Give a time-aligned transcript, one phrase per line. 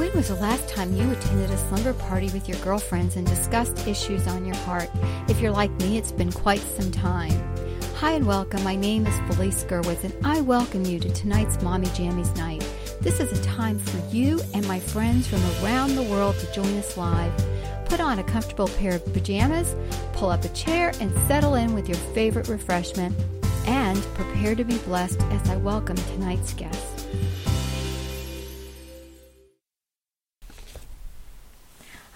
[0.00, 3.86] When was the last time you attended a slumber party with your girlfriends and discussed
[3.86, 4.88] issues on your heart?
[5.28, 7.38] If you're like me, it's been quite some time.
[7.96, 8.64] Hi and welcome.
[8.64, 12.66] My name is Felice Gerwitz, and I welcome you to tonight's Mommy Jammies Night.
[13.02, 16.78] This is a time for you and my friends from around the world to join
[16.78, 17.32] us live.
[17.84, 19.76] Put on a comfortable pair of pajamas,
[20.14, 23.14] pull up a chair, and settle in with your favorite refreshment,
[23.66, 26.89] and prepare to be blessed as I welcome tonight's guest.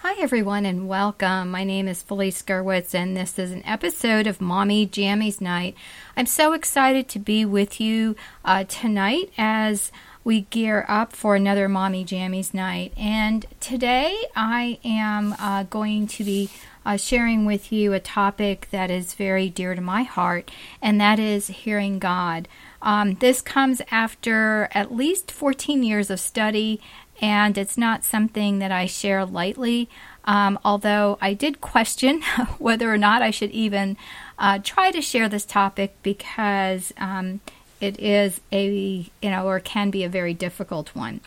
[0.07, 1.49] Hi, everyone, and welcome.
[1.49, 5.75] My name is Felice Gerwitz, and this is an episode of Mommy Jammies Night.
[6.15, 9.91] I'm so excited to be with you uh, tonight as
[10.23, 12.93] we gear up for another Mommy Jammies Night.
[12.95, 16.51] And today I am uh, going to be
[16.85, 20.51] uh, sharing with you a topic that is very dear to my heart,
[20.83, 22.47] and that is hearing God.
[22.79, 26.79] Um, this comes after at least 14 years of study
[27.21, 29.89] and it's not something that I share lightly.
[30.25, 32.21] Um, although I did question
[32.57, 33.97] whether or not I should even
[34.39, 37.41] uh, try to share this topic because um,
[37.79, 41.21] it is a you know or can be a very difficult one.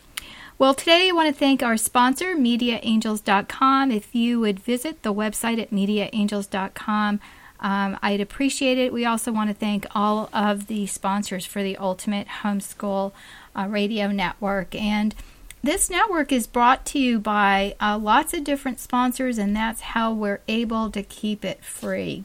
[0.57, 3.91] Well, today I want to thank our sponsor, MediaAngels.com.
[3.91, 7.21] If you would visit the website at MediaAngels.com,
[7.61, 8.91] um, I'd appreciate it.
[8.91, 13.13] We also want to thank all of the sponsors for the Ultimate Homeschool
[13.55, 15.15] uh, Radio Network and
[15.63, 20.13] this network is brought to you by uh, lots of different sponsors, and that's how
[20.13, 22.23] we're able to keep it free.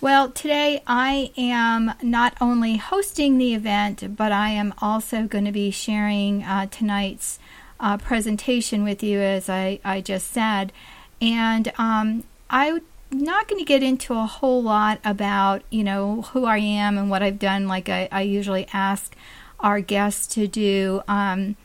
[0.00, 5.52] Well, today I am not only hosting the event, but I am also going to
[5.52, 7.38] be sharing uh, tonight's
[7.80, 10.72] uh, presentation with you, as I, I just said.
[11.20, 16.44] And um, I'm not going to get into a whole lot about, you know, who
[16.44, 19.16] I am and what I've done, like I, I usually ask
[19.60, 21.02] our guests to do.
[21.08, 21.56] Um,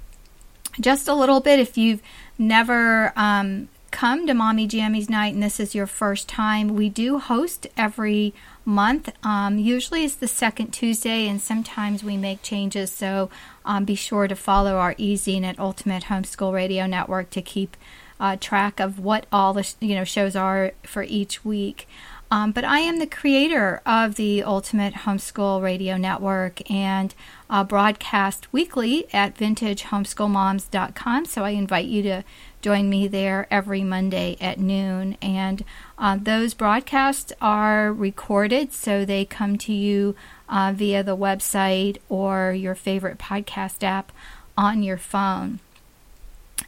[0.79, 2.01] just a little bit if you've
[2.37, 6.75] never um, come to Mommy Jammies Night and this is your first time.
[6.75, 8.33] We do host every
[8.65, 9.11] month.
[9.25, 12.91] Um, usually it's the second Tuesday, and sometimes we make changes.
[12.91, 13.29] So
[13.65, 17.75] um, be sure to follow our EZNet Ultimate Homeschool Radio Network to keep
[18.19, 21.87] uh, track of what all the you know shows are for each week.
[22.31, 27.15] Um, but I am the creator of the Ultimate Homeschool Radio Network and
[27.49, 31.25] uh, broadcast weekly at vintagehomeschoolmoms.com.
[31.25, 32.23] So I invite you to
[32.61, 35.17] join me there every Monday at noon.
[35.21, 35.63] And
[35.97, 40.15] uh, those broadcasts are recorded, so they come to you
[40.47, 44.11] uh, via the website or your favorite podcast app
[44.57, 45.59] on your phone.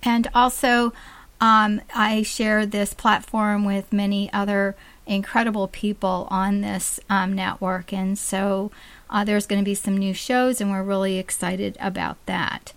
[0.04, 0.94] And also,
[1.40, 4.76] um, I share this platform with many other
[5.06, 7.92] incredible people on this um, network.
[7.92, 8.72] And so
[9.12, 12.74] uh, there's going to be some new shows, and we're really excited about that.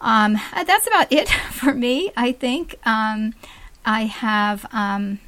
[0.00, 2.78] Um, uh, that's about it for me, I think.
[2.86, 3.34] Um,
[3.84, 5.18] I have um,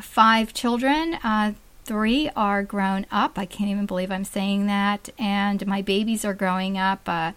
[0.00, 1.14] five children.
[1.22, 1.54] Uh,
[1.84, 3.38] three are grown up.
[3.38, 5.10] I can't even believe I'm saying that.
[5.18, 7.08] And my babies are growing up.
[7.08, 7.32] Uh,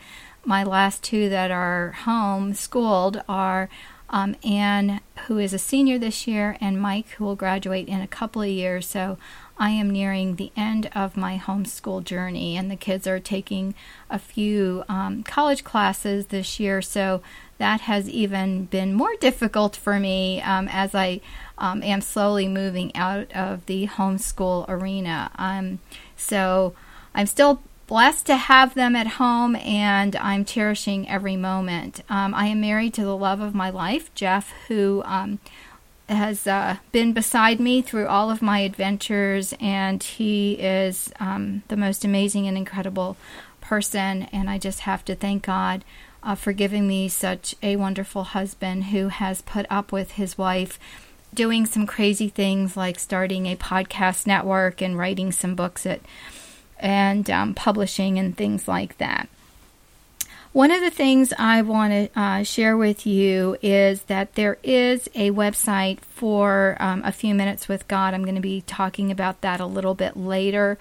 [0.45, 3.67] my last two that are home schooled are
[4.09, 8.07] um, Anne, who is a senior this year, and Mike, who will graduate in a
[8.07, 8.87] couple of years.
[8.87, 9.17] So
[9.57, 13.73] I am nearing the end of my homeschool journey, and the kids are taking
[14.09, 16.81] a few um, college classes this year.
[16.81, 17.21] So
[17.57, 21.21] that has even been more difficult for me um, as I
[21.57, 25.31] um, am slowly moving out of the homeschool arena.
[25.35, 25.79] Um,
[26.17, 26.73] so
[27.13, 32.01] I'm still blessed to have them at home and I'm cherishing every moment.
[32.09, 35.39] Um, I am married to the love of my life, Jeff, who um,
[36.07, 41.77] has uh, been beside me through all of my adventures, and he is um, the
[41.77, 43.17] most amazing and incredible
[43.61, 44.23] person.
[44.31, 45.83] And I just have to thank God
[46.21, 50.79] uh, for giving me such a wonderful husband who has put up with his wife
[51.33, 56.01] doing some crazy things like starting a podcast network and writing some books at
[56.79, 59.27] and um, publishing and things like that.
[60.55, 65.05] One of the things I want to uh, share with you is that there is
[65.13, 68.13] a website for um, A Few Minutes with God.
[68.13, 70.77] I'm going to be talking about that a little bit later,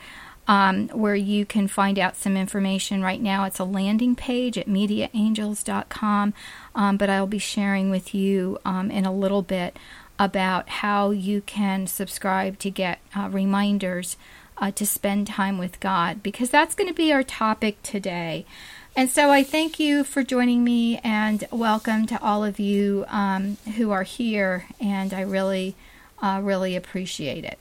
[0.47, 3.03] um, where you can find out some information.
[3.03, 6.35] Right now, it's a landing page at mediaangels.com,
[6.77, 9.77] um, but I'll be sharing with you um, in a little bit
[10.21, 14.17] about how you can subscribe to get uh, reminders
[14.57, 18.47] uh, to spend time with God because that's going to be our topic today.
[18.97, 23.57] And so I thank you for joining me and welcome to all of you um,
[23.77, 25.75] who are here, and I really,
[26.23, 27.59] uh, really appreciate it.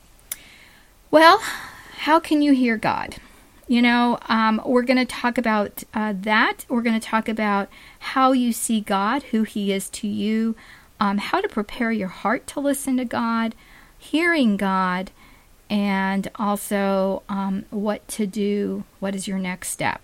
[1.10, 1.38] Well,
[1.98, 3.16] how can you hear God?
[3.66, 6.66] you know, um, we're going to talk about uh, that.
[6.68, 10.54] We're going to talk about how you see God, who He is to you,
[11.00, 13.54] um, how to prepare your heart to listen to God,
[13.98, 15.10] hearing God,
[15.70, 18.84] and also um, what to do.
[19.00, 20.00] What is your next step?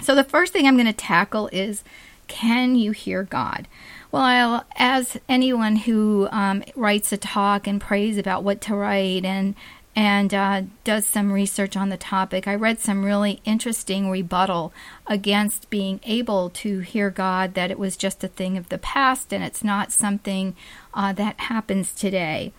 [0.00, 1.82] So, the first thing I'm going to tackle is
[2.28, 3.68] can you hear God?
[4.10, 9.54] Well, as anyone who um, writes a talk and prays about what to write and
[9.98, 14.74] and uh, does some research on the topic, I read some really interesting rebuttal
[15.06, 17.54] against being able to hear God.
[17.54, 20.54] That it was just a thing of the past and it's not something
[20.92, 22.52] uh, that happens today.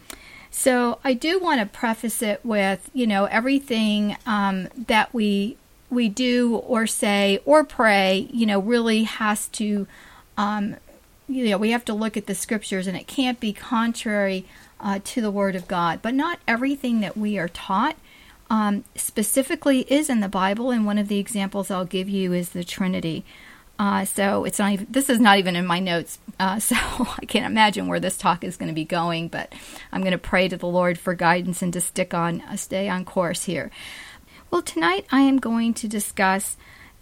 [0.49, 5.57] So I do want to preface it with, you know, everything um, that we
[5.89, 9.87] we do or say or pray, you know, really has to,
[10.37, 10.75] um,
[11.27, 14.45] you know, we have to look at the scriptures and it can't be contrary
[14.79, 16.01] uh, to the Word of God.
[16.01, 17.95] But not everything that we are taught
[18.49, 20.71] um, specifically is in the Bible.
[20.71, 23.25] And one of the examples I'll give you is the Trinity.
[23.79, 26.19] Uh, so it's not even, this is not even in my notes.
[26.39, 29.53] Uh, so I can't imagine where this talk is going to be going, but
[29.91, 32.89] I'm going to pray to the Lord for guidance and to stick on, uh, stay
[32.89, 33.71] on course here.
[34.49, 36.55] Well, tonight I am going to discuss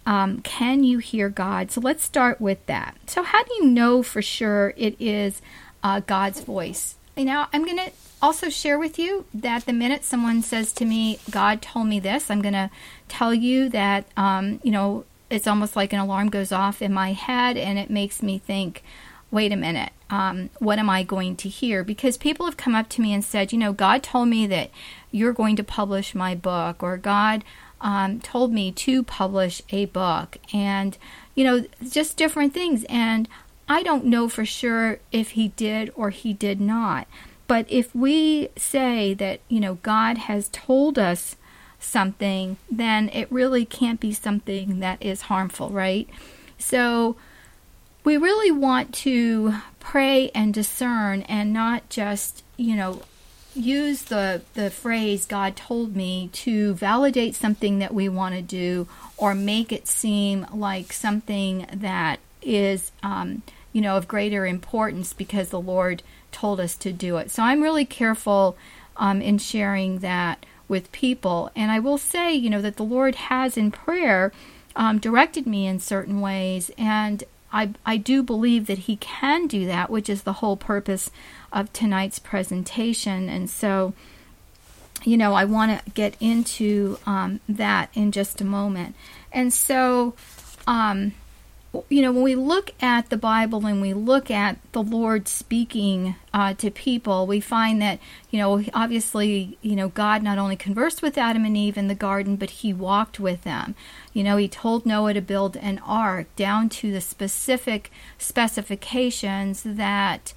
[0.04, 1.70] um, can you hear God?
[1.70, 2.96] So let's start with that.
[3.06, 5.42] So, how do you know for sure it is
[5.82, 6.96] uh, God's voice?
[7.16, 7.90] You know, I'm going to
[8.20, 12.30] also share with you that the minute someone says to me, God told me this,
[12.30, 12.70] I'm going to
[13.08, 17.12] tell you that, um, you know, it's almost like an alarm goes off in my
[17.12, 18.82] head and it makes me think,
[19.30, 21.82] wait a minute, um, what am I going to hear?
[21.82, 24.70] Because people have come up to me and said, you know, God told me that
[25.10, 27.44] you're going to publish my book, or God
[27.80, 30.96] um, told me to publish a book, and,
[31.34, 32.84] you know, just different things.
[32.88, 33.28] And
[33.68, 37.08] I don't know for sure if he did or he did not.
[37.48, 41.36] But if we say that, you know, God has told us
[41.78, 46.08] something, then it really can't be something that is harmful, right?
[46.58, 47.16] So,
[48.06, 53.02] we really want to pray and discern and not just, you know,
[53.52, 58.86] use the, the phrase God told me to validate something that we want to do
[59.16, 63.42] or make it seem like something that is, um,
[63.72, 67.32] you know, of greater importance because the Lord told us to do it.
[67.32, 68.56] So I'm really careful
[68.96, 71.50] um, in sharing that with people.
[71.56, 74.30] And I will say, you know, that the Lord has in prayer
[74.76, 76.70] um, directed me in certain ways.
[76.78, 77.24] And
[77.56, 81.10] I, I do believe that he can do that, which is the whole purpose
[81.50, 83.30] of tonight's presentation.
[83.30, 83.94] And so,
[85.04, 88.94] you know, I want to get into um, that in just a moment.
[89.32, 90.12] And so,
[90.66, 91.14] um,
[91.88, 96.14] you know, when we look at the Bible and we look at the Lord speaking
[96.32, 97.98] uh, to people, we find that,
[98.30, 101.94] you know, obviously, you know, God not only conversed with Adam and Eve in the
[101.94, 103.74] garden, but he walked with them.
[104.12, 110.32] You know, he told Noah to build an ark down to the specific specifications that.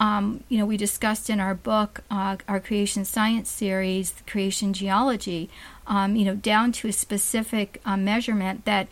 [0.00, 5.48] Um, you know, we discussed in our book, uh, our creation science series, creation geology,
[5.86, 8.88] um, you know, down to a specific uh, measurement that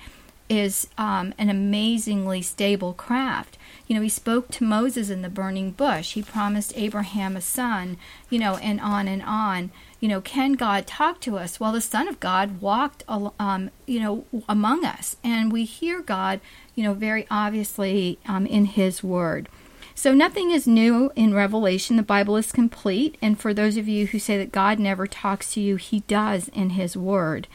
[0.53, 3.57] is um, an amazingly stable craft.
[3.87, 6.13] You know, he spoke to Moses in the burning bush.
[6.13, 7.97] He promised Abraham a son,
[8.29, 9.71] you know, and on and on.
[9.99, 11.59] You know, can God talk to us?
[11.59, 16.41] Well, the Son of God walked, um, you know, among us, and we hear God,
[16.75, 19.49] you know, very obviously um, in His Word.
[19.95, 21.97] So nothing is new in Revelation.
[21.97, 23.17] The Bible is complete.
[23.21, 26.49] And for those of you who say that God never talks to you, He does
[26.49, 27.47] in His Word.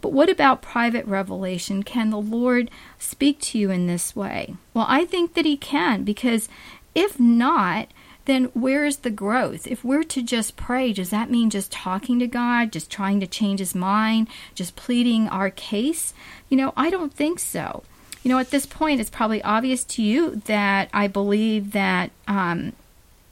[0.00, 1.82] But what about private revelation?
[1.82, 4.56] Can the Lord speak to you in this way?
[4.74, 6.48] Well, I think that He can, because
[6.94, 7.88] if not,
[8.26, 9.66] then where is the growth?
[9.66, 13.26] If we're to just pray, does that mean just talking to God, just trying to
[13.26, 16.12] change His mind, just pleading our case?
[16.48, 17.84] You know, I don't think so
[18.22, 22.72] you know, at this point, it's probably obvious to you that I believe that um,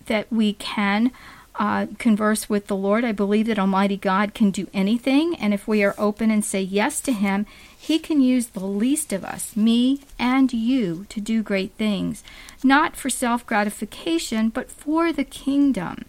[0.06, 1.10] that we can
[1.56, 3.04] uh, converse with the Lord.
[3.04, 6.60] I believe that Almighty God can do anything, and if we are open and say
[6.60, 11.42] yes to Him, He can use the least of us, me and you, to do
[11.42, 12.24] great things,
[12.62, 16.04] not for self gratification, but for the kingdom.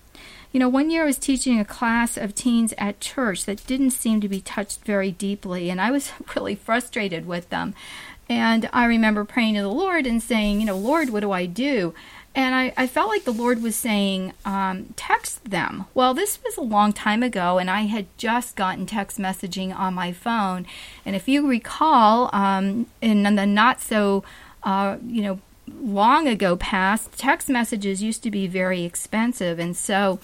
[0.51, 3.91] You know, one year I was teaching a class of teens at church that didn't
[3.91, 7.75] seem to be touched very deeply, and I was really frustrated with them
[8.27, 11.45] and I remember praying to the Lord and saying, you know, Lord, what do I
[11.45, 11.93] do?
[12.33, 15.85] And I, I felt like the Lord was saying, um, text them.
[15.93, 19.93] Well, this was a long time ago, and I had just gotten text messaging on
[19.93, 20.65] my phone.
[21.05, 24.25] And if you recall, um, in the not so,
[24.63, 25.39] uh, you know,
[25.81, 29.57] long ago past, text messages used to be very expensive.
[29.57, 30.19] And so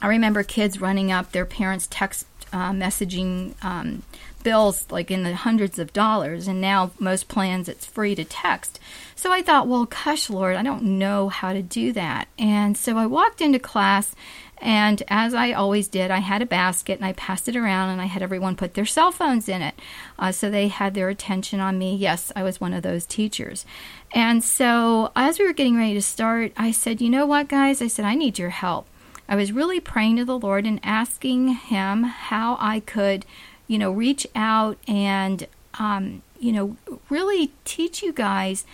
[0.00, 4.02] I remember kids running up their parents' text uh, messaging um,
[4.46, 8.78] bills like in the hundreds of dollars, and now most plans it's free to text.
[9.16, 12.28] So I thought, well, gosh, Lord, I don't know how to do that.
[12.38, 14.14] And so I walked into class,
[14.58, 18.00] and as I always did, I had a basket and I passed it around, and
[18.00, 19.74] I had everyone put their cell phones in it.
[20.16, 21.96] Uh, so they had their attention on me.
[21.96, 23.66] Yes, I was one of those teachers.
[24.12, 27.82] And so as we were getting ready to start, I said, you know what, guys?
[27.82, 28.86] I said, I need your help.
[29.28, 33.26] I was really praying to the Lord and asking Him how I could
[33.66, 35.46] you know, reach out and,
[35.78, 36.76] um, you know,
[37.08, 38.64] really teach you guys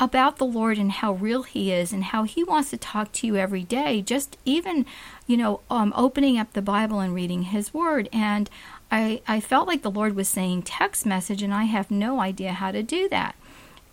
[0.00, 3.26] about the Lord and how real He is and how He wants to talk to
[3.26, 4.02] you every day.
[4.02, 4.84] Just even,
[5.26, 8.08] you know, um, opening up the Bible and reading His Word.
[8.12, 8.50] And
[8.90, 12.52] I, I felt like the Lord was saying text message, and I have no idea
[12.52, 13.36] how to do that.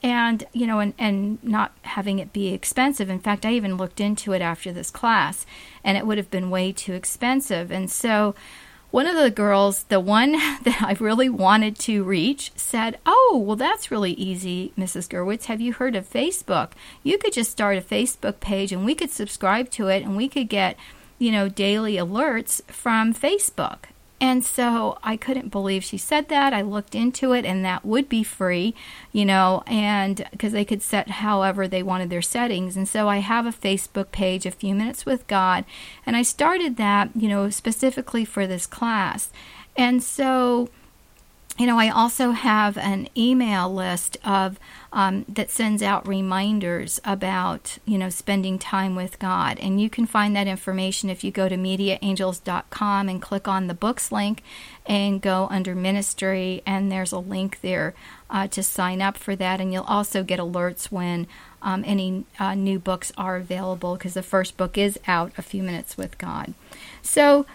[0.01, 3.09] And, you know, and, and not having it be expensive.
[3.09, 5.45] In fact, I even looked into it after this class,
[5.83, 7.69] and it would have been way too expensive.
[7.69, 8.33] And so,
[8.91, 10.31] one of the girls, the one
[10.63, 15.07] that I really wanted to reach, said, Oh, well, that's really easy, Mrs.
[15.07, 15.45] Gerwitz.
[15.45, 16.71] Have you heard of Facebook?
[17.03, 20.27] You could just start a Facebook page and we could subscribe to it and we
[20.27, 20.77] could get,
[21.17, 23.85] you know, daily alerts from Facebook.
[24.21, 26.53] And so I couldn't believe she said that.
[26.53, 28.75] I looked into it, and that would be free,
[29.13, 32.75] you know, and because they could set however they wanted their settings.
[32.75, 35.63] And so I have a Facebook page, A Few Minutes with God,
[36.05, 39.31] and I started that, you know, specifically for this class.
[39.77, 40.69] And so
[41.59, 44.57] you know, I also have an email list of
[44.93, 50.05] um, that sends out reminders about you know spending time with God, and you can
[50.05, 54.41] find that information if you go to mediaangels.com and click on the books link,
[54.85, 57.93] and go under ministry, and there's a link there
[58.29, 61.27] uh, to sign up for that, and you'll also get alerts when
[61.61, 65.61] um, any uh, new books are available because the first book is out, A Few
[65.61, 66.53] Minutes with God.
[67.01, 67.45] So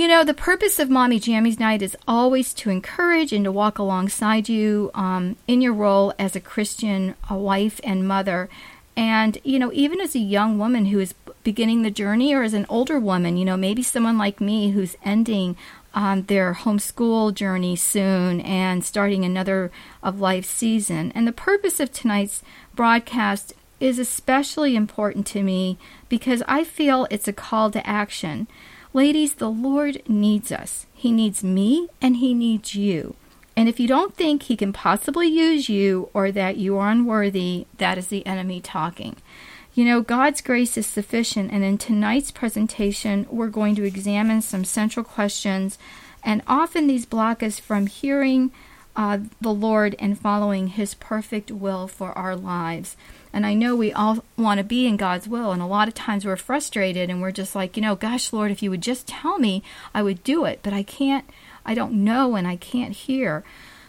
[0.00, 3.78] you know, the purpose of Mommy Jammies Night is always to encourage and to walk
[3.78, 8.48] alongside you um, in your role as a Christian a wife and mother.
[8.96, 11.14] And, you know, even as a young woman who is
[11.44, 14.96] beginning the journey or as an older woman, you know, maybe someone like me who's
[15.04, 15.54] ending
[15.92, 19.70] um, their homeschool journey soon and starting another
[20.02, 21.12] of life season.
[21.14, 22.42] And the purpose of tonight's
[22.74, 25.76] broadcast is especially important to me
[26.08, 28.48] because I feel it's a call to action.
[28.92, 30.86] Ladies, the Lord needs us.
[30.92, 33.14] He needs me and He needs you.
[33.56, 37.66] And if you don't think He can possibly use you or that you are unworthy,
[37.78, 39.16] that is the enemy talking.
[39.74, 44.64] You know, God's grace is sufficient, and in tonight's presentation, we're going to examine some
[44.64, 45.78] central questions,
[46.24, 48.50] and often these block us from hearing
[48.96, 52.96] uh, the Lord and following His perfect will for our lives.
[53.32, 55.94] And I know we all want to be in God's will, and a lot of
[55.94, 59.06] times we're frustrated and we're just like, you know, gosh, Lord, if you would just
[59.06, 59.62] tell me,
[59.94, 61.24] I would do it, but I can't,
[61.64, 63.44] I don't know, and I can't hear.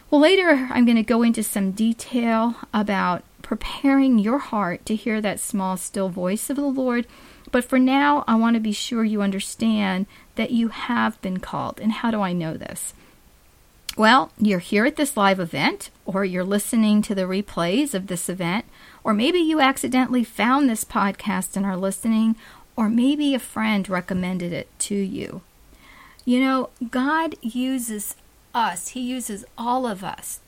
[0.10, 5.22] Well, later I'm going to go into some detail about preparing your heart to hear
[5.22, 7.08] that small, still voice of the Lord.
[7.52, 10.06] But for now, I want to be sure you understand
[10.36, 11.80] that you have been called.
[11.80, 12.94] And how do I know this?
[13.98, 18.30] Well, you're here at this live event, or you're listening to the replays of this
[18.30, 18.64] event,
[19.04, 22.36] or maybe you accidentally found this podcast and are listening,
[22.76, 25.42] or maybe a friend recommended it to you.
[26.26, 28.16] You know, God uses
[28.54, 30.40] us, He uses all of us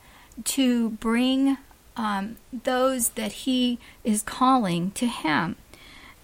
[0.43, 1.57] to bring
[1.95, 5.55] um, those that He is calling to Him.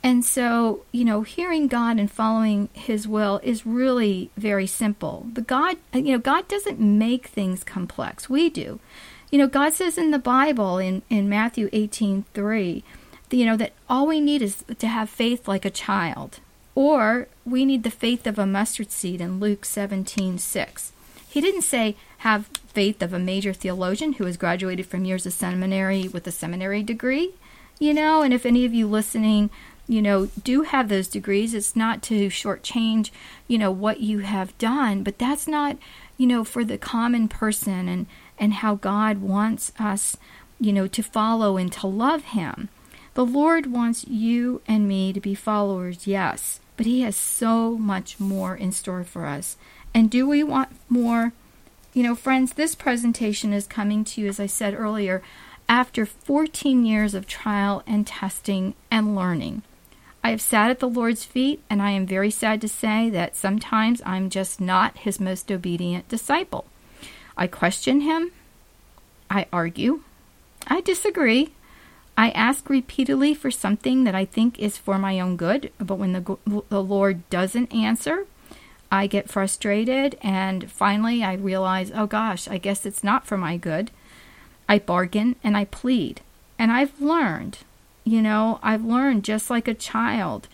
[0.02, 5.28] And so, you know, hearing God and following His will is really very simple.
[5.34, 8.30] The God, you know, God doesn't make things complex.
[8.30, 8.80] We do.
[9.32, 12.84] You know, God says in the Bible in, in Matthew 18 3,
[13.32, 16.40] you know, that all we need is to have faith like a child.
[16.76, 20.92] Or we need the faith of a mustard seed in Luke 17 6.
[21.28, 25.34] He didn't say have faith of a major theologian who has graduated from years of
[25.34, 27.34] seminary with a seminary degree.
[27.80, 29.50] You know, and if any of you listening,
[29.88, 33.10] you know, do have those degrees, it's not to shortchange,
[33.48, 35.78] you know, what you have done, but that's not,
[36.18, 38.06] you know, for the common person and
[38.40, 40.18] and how God wants us,
[40.60, 42.70] you know, to follow and to love Him.
[43.14, 48.20] The Lord wants you and me to be followers, yes, but He has so much
[48.20, 49.58] more in store for us.
[49.94, 51.34] And do we want more?
[51.94, 55.22] You know, friends, this presentation is coming to you, as I said earlier,
[55.68, 59.64] after 14 years of trial and testing and learning.
[60.24, 63.36] I have sat at the Lord's feet, and I am very sad to say that
[63.36, 66.66] sometimes I'm just not His most obedient disciple.
[67.40, 68.32] I question him.
[69.30, 70.02] I argue.
[70.68, 71.54] I disagree.
[72.18, 76.12] I ask repeatedly for something that I think is for my own good, but when
[76.12, 78.26] the, the Lord doesn't answer,
[78.92, 83.56] I get frustrated, and finally I realize, oh gosh, I guess it's not for my
[83.56, 83.90] good.
[84.68, 86.20] I bargain and I plead.
[86.58, 87.60] And I've learned,
[88.04, 90.50] you know, I've learned just like a child,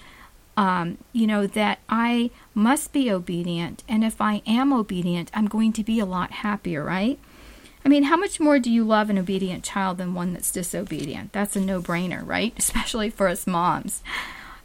[0.58, 3.84] um, you know, that I must be obedient.
[3.88, 7.20] And if I am obedient, I'm going to be a lot happier, right?
[7.84, 11.34] I mean, how much more do you love an obedient child than one that's disobedient?
[11.34, 12.54] That's a no brainer, right?
[12.58, 14.02] Especially for us moms.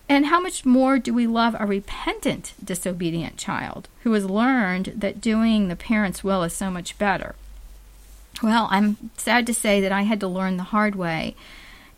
[0.08, 5.20] And how much more do we love a repentant, disobedient child who has learned that
[5.20, 7.36] doing the parent's will is so much better?
[8.42, 11.36] Well, I'm sad to say that I had to learn the hard way,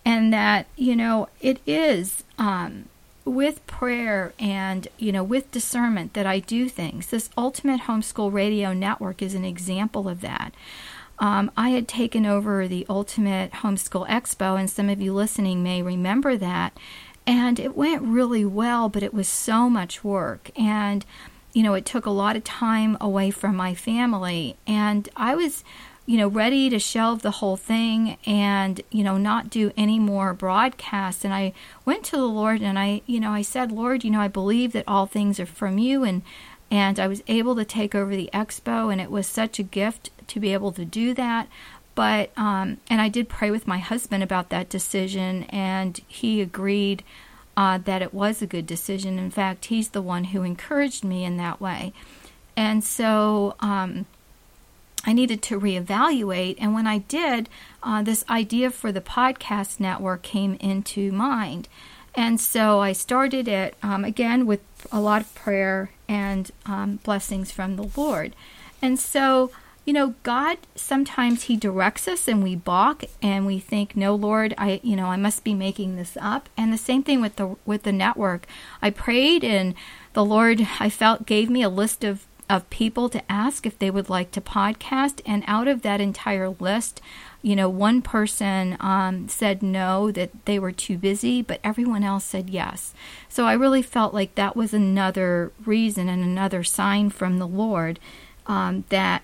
[0.05, 2.87] and that, you know, it is um,
[3.25, 7.07] with prayer and, you know, with discernment that I do things.
[7.07, 10.53] This Ultimate Homeschool Radio Network is an example of that.
[11.19, 15.83] Um, I had taken over the Ultimate Homeschool Expo, and some of you listening may
[15.83, 16.77] remember that.
[17.27, 20.51] And it went really well, but it was so much work.
[20.57, 21.05] And,
[21.53, 24.57] you know, it took a lot of time away from my family.
[24.67, 25.63] And I was,
[26.05, 30.35] you know, ready to shelve the whole thing and, you know, not do any more
[30.35, 31.25] broadcasts.
[31.25, 31.53] And I
[31.85, 34.73] went to the Lord and I, you know, I said, Lord, you know, I believe
[34.73, 36.03] that all things are from you.
[36.03, 36.23] And,
[36.73, 40.09] and I was able to take over the expo, and it was such a gift
[40.29, 41.47] to be able to do that.
[41.95, 47.05] But um, and I did pray with my husband about that decision, and he agreed
[47.59, 49.19] uh, that it was a good decision.
[49.19, 51.93] In fact, he's the one who encouraged me in that way.
[52.57, 54.07] And so um,
[55.05, 56.57] I needed to reevaluate.
[56.59, 57.49] And when I did,
[57.83, 61.69] uh, this idea for the podcast network came into mind.
[62.15, 67.51] And so I started it um, again with a lot of prayer and um, blessings
[67.51, 68.37] from the Lord.
[68.81, 69.51] And so
[69.85, 74.55] you know god sometimes he directs us and we balk and we think no lord
[74.57, 77.57] i you know i must be making this up and the same thing with the
[77.67, 78.47] with the network
[78.81, 79.75] i prayed and
[80.13, 83.91] the lord i felt gave me a list of of people to ask if they
[83.91, 85.21] would like to podcast.
[85.25, 87.01] And out of that entire list
[87.43, 92.25] you know one person um, said no that they were too busy but everyone else
[92.25, 92.95] said yes.
[93.29, 97.99] So i really felt like that was another reason and another sign from the lord
[98.47, 99.23] um, that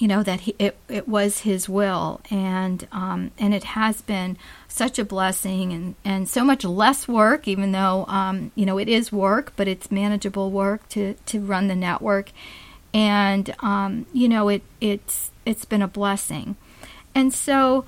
[0.00, 2.22] you know that he, it it was his will.
[2.30, 7.46] And um, and it has been such a blessing and and so much less work
[7.46, 11.68] even though um, you know it is work but it's manageable work to to run
[11.68, 12.32] the network.
[12.94, 16.56] And um, you know it it's it's been a blessing.
[17.14, 17.84] And so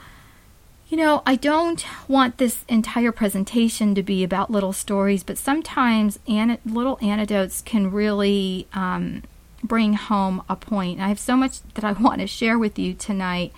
[0.88, 6.18] you know I don't want this entire presentation to be about little stories but sometimes
[6.28, 9.22] an- little anecdotes can really um,
[9.62, 11.00] bring home a point.
[11.00, 13.52] I have so much that I want to share with you tonight,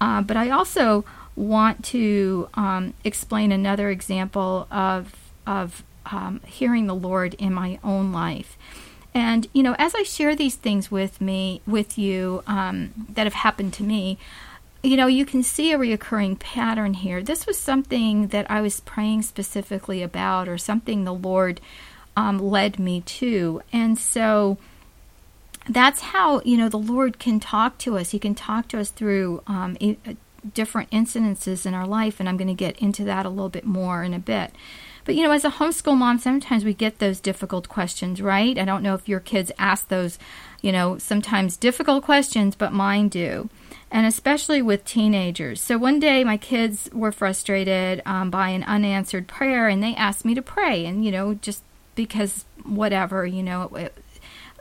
[0.00, 1.04] uh, but I also
[1.34, 5.14] want to um, explain another example of
[5.46, 8.56] of um, hearing the Lord in my own life.
[9.14, 13.34] And you know, as I share these things with me, with you, um, that have
[13.34, 14.18] happened to me,
[14.82, 17.22] you know, you can see a reoccurring pattern here.
[17.22, 21.60] This was something that I was praying specifically about, or something the Lord
[22.16, 24.58] um, led me to, and so
[25.68, 28.10] that's how you know the Lord can talk to us.
[28.10, 29.76] He can talk to us through um,
[30.54, 33.64] different incidences in our life, and I'm going to get into that a little bit
[33.64, 34.52] more in a bit.
[35.06, 38.58] But you know, as a homeschool mom, sometimes we get those difficult questions, right?
[38.58, 40.18] I don't know if your kids ask those,
[40.60, 43.48] you know, sometimes difficult questions, but mine do.
[43.88, 45.60] And especially with teenagers.
[45.60, 50.24] So one day my kids were frustrated um, by an unanswered prayer and they asked
[50.24, 50.84] me to pray.
[50.84, 51.62] And, you know, just
[51.94, 53.96] because whatever, you know, it,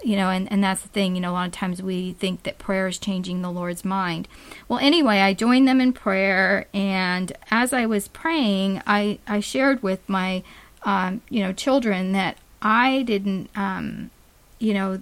[0.03, 2.43] you know, and, and that's the thing, you know, a lot of times we think
[2.43, 4.27] that prayer is changing the Lord's mind.
[4.67, 9.81] Well, anyway, I joined them in prayer, and as I was praying, I, I shared
[9.81, 10.43] with my,
[10.83, 14.11] um, you know, children that I didn't, um,
[14.59, 15.01] you know,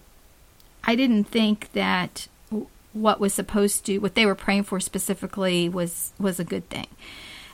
[0.84, 2.28] I didn't think that
[2.94, 6.88] what was supposed to, what they were praying for specifically was, was a good thing.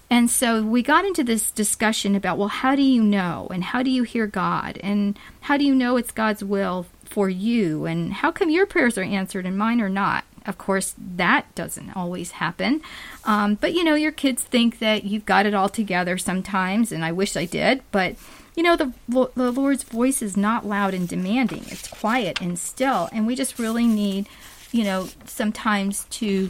[0.09, 3.47] And so we got into this discussion about, well, how do you know?
[3.51, 4.79] And how do you hear God?
[4.81, 7.85] And how do you know it's God's will for you?
[7.85, 10.23] And how come your prayers are answered and mine are not?
[10.45, 12.81] Of course that doesn't always happen.
[13.25, 17.03] Um, but you know your kids think that you've got it all together sometimes and
[17.03, 18.15] i wish i did but
[18.55, 21.63] you know the, the lord's voice is not loud and demanding.
[21.67, 24.27] It's quiet and still and we just really need
[24.71, 26.49] you know sometimes to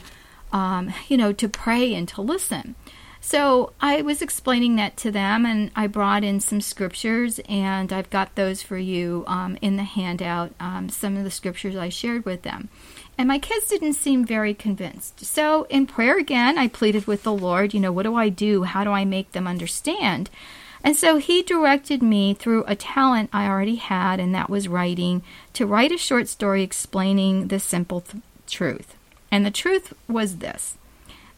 [0.52, 2.76] um, you know to pray and to listen
[3.22, 8.10] so I was explaining that to them, and I brought in some scriptures, and I've
[8.10, 12.26] got those for you um, in the handout, um, some of the scriptures I shared
[12.26, 12.70] with them.
[13.18, 15.26] And my kids didn't seem very convinced.
[15.26, 18.64] So in prayer again, I pleaded with the Lord, you know, what do I do?
[18.64, 20.30] How do I make them understand?
[20.82, 25.22] And so he directed me through a talent I already had, and that was writing,
[25.52, 28.96] to write a short story explaining the simple th- truth.
[29.30, 30.78] And the truth was this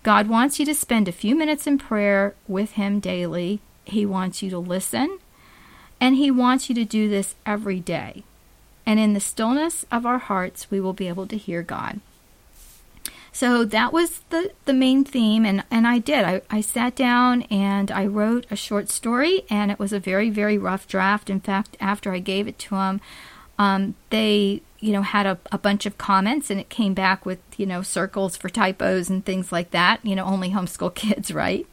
[0.04, 3.60] God wants you to spend a few minutes in prayer with Him daily.
[3.86, 5.20] He wants you to listen,
[6.00, 8.24] and He wants you to do this every day.
[8.86, 12.00] And in the stillness of our hearts, we will be able to hear God.
[13.32, 16.26] So that was the, the main theme, and, and I did.
[16.26, 20.30] I, I sat down and I wrote a short story, and it was a very,
[20.30, 21.30] very rough draft.
[21.30, 23.02] In fact, after I gave it to them,
[23.58, 27.40] um, they you know had a, a bunch of comments and it came back with
[27.58, 31.66] you know circles for typos and things like that you know only homeschool kids right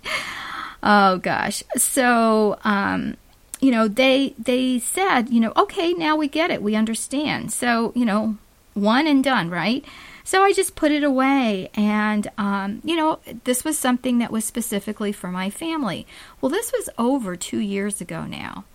[0.82, 3.16] oh gosh so um,
[3.60, 7.92] you know they they said you know okay now we get it we understand so
[7.96, 8.36] you know
[8.74, 9.84] one and done right
[10.28, 11.70] so I just put it away.
[11.72, 16.06] And, um, you know, this was something that was specifically for my family.
[16.42, 18.66] Well, this was over two years ago now.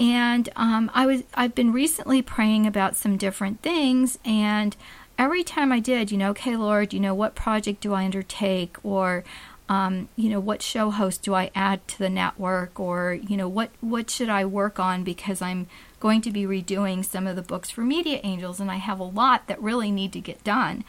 [0.00, 4.76] And um, I was I've been recently praying about some different things and
[5.16, 8.76] every time I did, you know, okay, Lord, you know, what project do I undertake
[8.82, 9.24] or
[9.68, 13.48] um, you know, what show host do I add to the network or, you know,
[13.48, 15.68] what what should I work on because I'm
[16.00, 19.04] going to be redoing some of the books for Media Angels, and I have a
[19.04, 20.84] lot that really need to get done.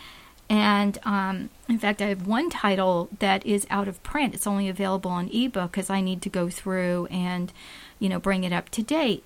[0.49, 4.35] And um, in fact, I have one title that is out of print.
[4.35, 7.53] It's only available on ebook because I need to go through and,
[7.99, 9.25] you know, bring it up to date.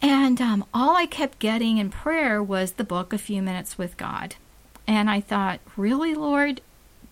[0.00, 3.96] And um, all I kept getting in prayer was the book, A Few Minutes with
[3.96, 4.34] God.
[4.86, 6.60] And I thought, really, Lord,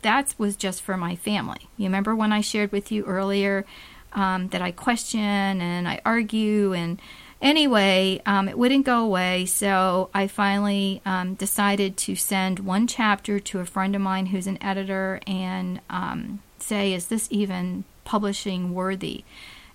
[0.03, 1.69] that was just for my family.
[1.77, 3.65] You remember when I shared with you earlier
[4.13, 7.01] um, that I question and I argue and
[7.43, 13.41] Anyway, um, it wouldn't go away, so I finally um, decided to send one chapter
[13.41, 18.75] to a friend of mine who's an editor and um, say, Is this even publishing
[18.75, 19.25] worthy?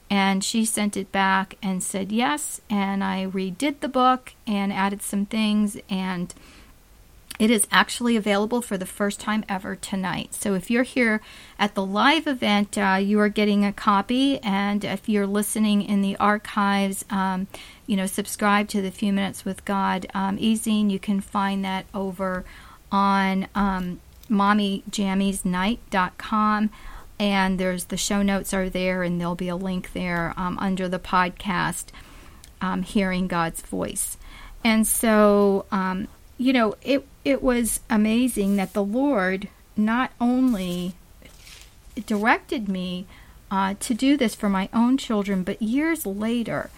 [0.10, 5.02] And she sent it back and said yes, and I redid the book and added
[5.02, 6.34] some things and
[7.38, 10.34] it is actually available for the first time ever tonight.
[10.34, 11.22] So if you're here
[11.60, 14.40] at the live event, uh, you are getting a copy.
[14.40, 17.48] And if you're listening in the archives, um,
[17.88, 20.90] you know, subscribe to the Few Minutes with God um, e-zine.
[20.90, 22.46] You can find that over
[22.92, 26.70] on um, mommyjammiesnight.com.
[27.18, 30.90] And there's the show notes are there, and there'll be a link there um, under
[30.90, 31.86] the podcast,
[32.62, 34.18] um, Hearing God's Voice.
[34.64, 39.48] And so, um, you know, it it was amazing that the Lord
[39.78, 40.96] not only
[42.06, 43.06] directed me
[43.50, 46.70] uh, to do this for my own children, but years later,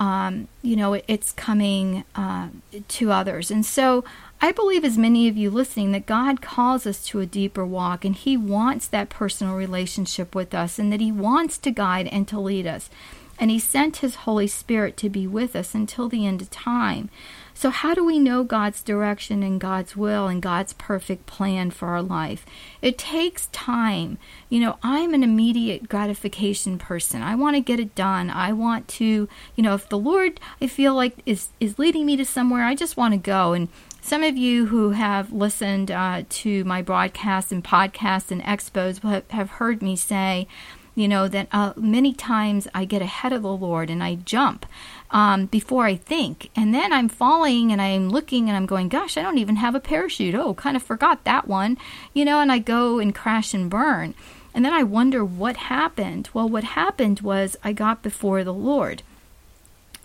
[0.00, 2.48] um, you know, it, it's coming uh,
[2.88, 3.50] to others.
[3.50, 4.04] And so
[4.40, 8.04] I believe, as many of you listening, that God calls us to a deeper walk
[8.04, 12.28] and He wants that personal relationship with us and that He wants to guide and
[12.28, 12.90] to lead us.
[13.38, 17.08] And He sent His Holy Spirit to be with us until the end of time.
[17.54, 21.88] So, how do we know God's direction and God's will and God's perfect plan for
[21.88, 22.44] our life?
[22.82, 24.18] It takes time.
[24.50, 27.22] You know, I'm an immediate gratification person.
[27.22, 28.28] I want to get it done.
[28.28, 32.16] I want to, you know, if the Lord I feel like is is leading me
[32.18, 33.54] to somewhere, I just want to go.
[33.54, 33.68] And
[34.06, 39.50] some of you who have listened uh, to my broadcasts and podcasts and expos have
[39.50, 40.46] heard me say,
[40.94, 44.64] you know, that uh, many times I get ahead of the Lord and I jump
[45.10, 46.50] um, before I think.
[46.54, 49.74] And then I'm falling and I'm looking and I'm going, gosh, I don't even have
[49.74, 50.36] a parachute.
[50.36, 51.76] Oh, kind of forgot that one,
[52.14, 54.14] you know, and I go and crash and burn.
[54.54, 56.30] And then I wonder what happened.
[56.32, 59.02] Well, what happened was I got before the Lord.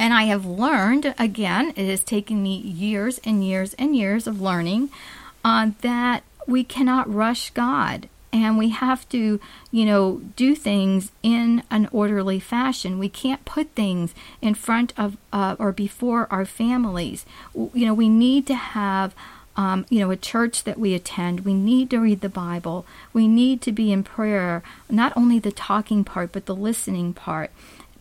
[0.01, 4.41] And I have learned, again, it has taken me years and years and years of
[4.41, 4.89] learning
[5.45, 11.61] uh, that we cannot rush God and we have to, you know, do things in
[11.69, 12.97] an orderly fashion.
[12.97, 17.23] We can't put things in front of uh, or before our families.
[17.53, 19.13] You know, we need to have.
[19.57, 22.85] Um, you know, a church that we attend, we need to read the Bible.
[23.11, 27.51] We need to be in prayer, not only the talking part, but the listening part.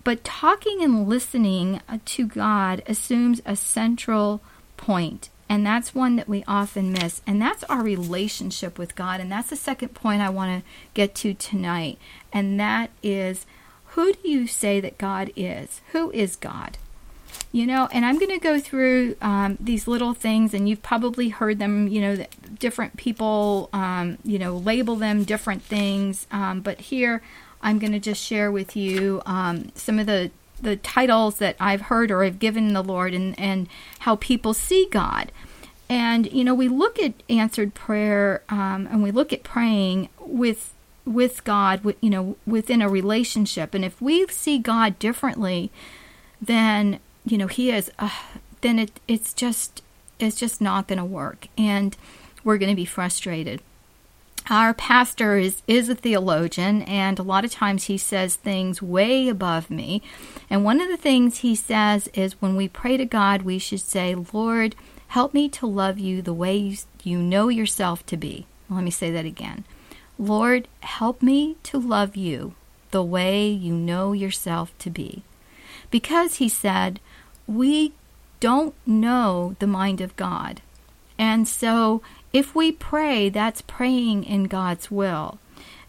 [0.02, 4.40] But talking and listening to God assumes a central
[4.76, 7.22] point and that's one that we often miss.
[7.26, 9.18] And that's our relationship with God.
[9.18, 11.98] And that's the second point I want to get to tonight.
[12.32, 13.46] And that is
[13.86, 15.80] who do you say that God is?
[15.90, 16.78] Who is God?
[17.50, 21.30] You know, and I'm going to go through um, these little things, and you've probably
[21.30, 22.24] heard them, you know,
[22.60, 26.28] different people, um, you know, label them different things.
[26.30, 27.22] Um, but here,
[27.62, 31.82] I'm going to just share with you um, some of the the titles that I've
[31.82, 33.66] heard or I've given the Lord and, and
[34.00, 35.32] how people see God.
[35.88, 40.74] And, you know, we look at answered prayer um, and we look at praying with
[41.06, 43.74] with God, you know, within a relationship.
[43.74, 45.70] And if we see God differently,
[46.40, 48.10] then you know He is, uh,
[48.60, 49.82] then it it's just
[50.18, 51.96] it's just not going to work, and
[52.44, 53.60] we're going to be frustrated.
[54.48, 59.28] Our pastor is is a theologian, and a lot of times he says things way
[59.28, 60.02] above me.
[60.48, 63.80] And one of the things he says is when we pray to God, we should
[63.80, 64.74] say, "Lord."
[65.10, 68.46] Help me to love you the way you, you know yourself to be.
[68.68, 69.64] Let me say that again.
[70.20, 72.54] Lord, help me to love you
[72.92, 75.24] the way you know yourself to be.
[75.90, 77.00] Because he said,
[77.48, 77.92] we
[78.38, 80.62] don't know the mind of God.
[81.18, 85.38] And so if we pray, that's praying in God's will.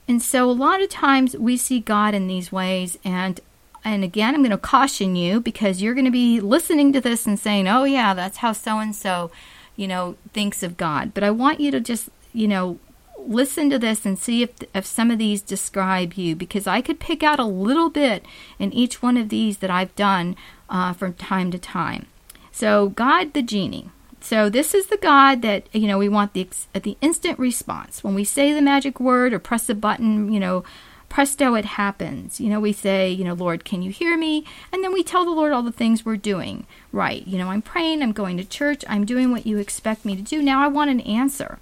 [0.07, 3.39] And so a lot of times we see God in these ways and
[3.83, 7.25] and again, I'm going to caution you because you're going to be listening to this
[7.25, 9.31] and saying, "Oh yeah, that's how so and so,
[9.75, 12.77] you know, thinks of God." But I want you to just, you know,
[13.17, 16.99] listen to this and see if if some of these describe you because I could
[16.99, 18.23] pick out a little bit
[18.59, 20.35] in each one of these that I've done
[20.69, 22.05] uh, from time to time.
[22.51, 23.89] So, God the genie.
[24.21, 28.15] So this is the God that you know we want the the instant response when
[28.15, 30.31] we say the magic word or press a button.
[30.31, 30.63] You know,
[31.11, 32.39] presto, it happens.
[32.39, 34.45] You know, we say, you know, Lord, can you hear me?
[34.71, 36.65] And then we tell the Lord all the things we're doing.
[36.91, 37.27] Right.
[37.27, 40.21] You know, I'm praying, I'm going to church, I'm doing what you expect me to
[40.21, 40.41] do.
[40.41, 41.59] Now I want an answer.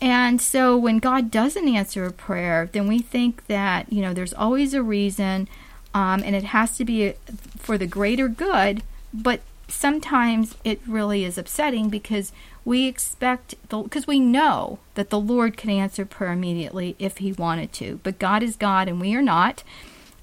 [0.00, 4.34] And so when God doesn't answer a prayer, then we think that, you know, there's
[4.34, 5.48] always a reason
[5.92, 7.14] um, and it has to be
[7.58, 8.82] for the greater good.
[9.12, 12.32] But sometimes it really is upsetting because
[12.64, 17.72] we expect because we know that the Lord can answer prayer immediately if He wanted
[17.74, 19.62] to, but God is God and we are not.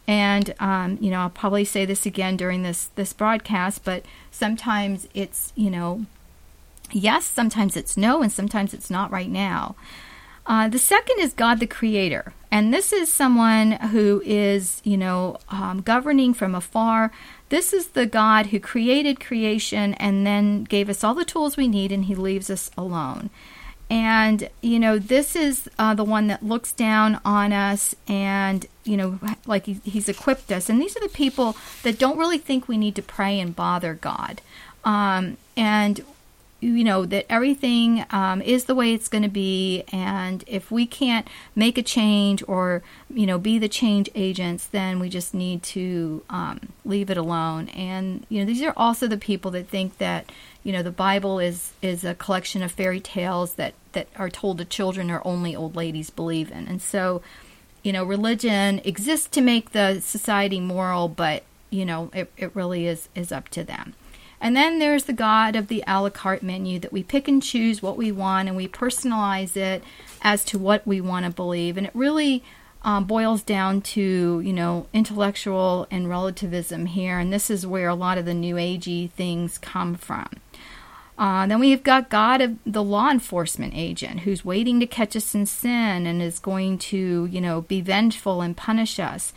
[0.08, 5.08] And um, you know, I'll probably say this again during this this broadcast, but sometimes
[5.13, 6.06] it's you know,
[6.91, 9.75] yes, sometimes it's no, and sometimes it's not right now.
[10.45, 12.34] Uh, the second is God the Creator.
[12.51, 17.12] And this is someone who is, you know, um, governing from afar.
[17.54, 21.68] This is the God who created creation and then gave us all the tools we
[21.68, 23.30] need, and He leaves us alone.
[23.92, 28.98] And, you know, this is uh, the one that looks down on us and, you
[28.98, 30.68] know, like he, He's equipped us.
[30.68, 33.94] And these are the people that don't really think we need to pray and bother
[33.94, 34.42] God.
[34.84, 36.04] Um, and
[36.63, 39.84] you know that everything um, is the way it's going to be.
[39.91, 42.82] And if we can't make a change or
[43.13, 47.69] you know be the change agents then we just need to um, leave it alone.
[47.69, 50.32] And you know these are also the people that think that
[50.63, 54.58] you know the bible is is a collection of fairy tales that that are told
[54.58, 56.67] to children or only old ladies believe in.
[56.67, 57.21] And so
[57.84, 62.88] you know religion exists to make the society moral but you know it, it really
[62.88, 63.93] is is up to them
[64.43, 67.41] and then there's the God of the a la carte menu that we pick and
[67.41, 69.82] choose what we want and we personalize it
[70.21, 71.77] as to what we want to believe.
[71.77, 72.43] And it really
[72.82, 77.19] um, boils down to, you know, intellectual and relativism here.
[77.19, 80.27] And this is where a lot of the New Agey things come from.
[81.17, 85.34] Uh, then we've got God of the law enforcement agent who's waiting to catch us
[85.34, 89.32] in sin and is going to, you know, be vengeful and punish us.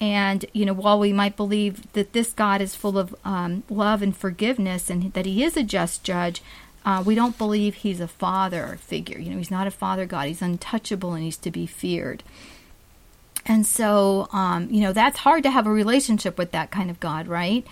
[0.00, 4.00] And, you know, while we might believe that this God is full of um, love
[4.00, 6.40] and forgiveness and that he is a just judge,
[6.84, 9.18] uh, we don't believe he's a father figure.
[9.18, 10.28] You know, he's not a father God.
[10.28, 12.22] He's untouchable and he's to be feared.
[13.44, 17.00] And so, um, you know, that's hard to have a relationship with that kind of
[17.00, 17.66] God, right?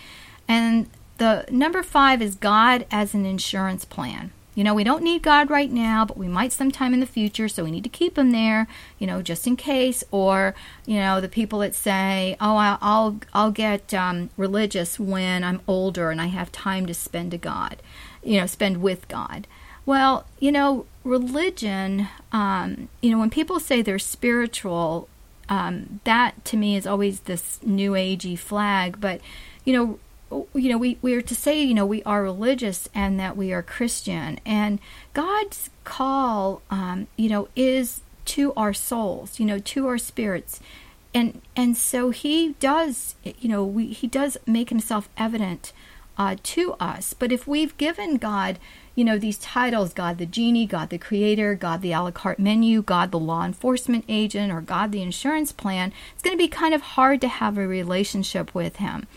[0.47, 5.21] And the number five is God as an insurance plan you know, we don't need
[5.21, 8.17] God right now, but we might sometime in the future, so we need to keep
[8.17, 8.65] him there,
[8.97, 10.03] you know, just in case.
[10.09, 10.55] Or,
[10.87, 16.09] you know, the people that say, "Oh, I'll I'll get um, religious when I'm older
[16.09, 17.83] and I have time to spend to God,
[18.23, 19.45] you know, spend with God."
[19.85, 25.07] Well, you know, religion, um, you know, when people say they're spiritual,
[25.49, 28.99] um, that to me is always this new agey flag.
[28.99, 29.21] But
[29.65, 29.99] you know,
[30.31, 33.53] you know, we, we are to say, you know, we are religious and that we
[33.53, 34.39] are Christian.
[34.45, 34.79] And
[35.13, 40.59] God's call, um, you know, is to our souls, you know, to our spirits.
[41.13, 45.71] And, and so he does, you know, we, he does make himself evident
[46.17, 47.13] uh, to us.
[47.13, 48.59] But if we've given God,
[48.95, 52.39] you know, these titles God the genie, God the creator, God the a la carte
[52.39, 56.47] menu, God the law enforcement agent, or God the insurance plan, it's going to be
[56.47, 59.07] kind of hard to have a relationship with him.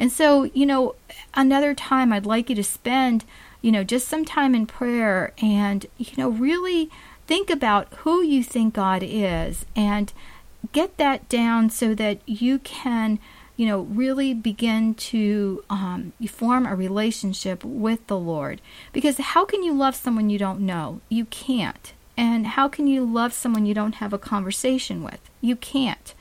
[0.00, 0.94] And so, you know,
[1.34, 3.26] another time I'd like you to spend,
[3.60, 6.90] you know, just some time in prayer and, you know, really
[7.26, 10.10] think about who you think God is and
[10.72, 13.18] get that down so that you can,
[13.58, 18.62] you know, really begin to um, form a relationship with the Lord.
[18.94, 21.02] Because how can you love someone you don't know?
[21.10, 21.92] You can't.
[22.16, 25.20] And how can you love someone you don't have a conversation with?
[25.42, 26.14] You can't.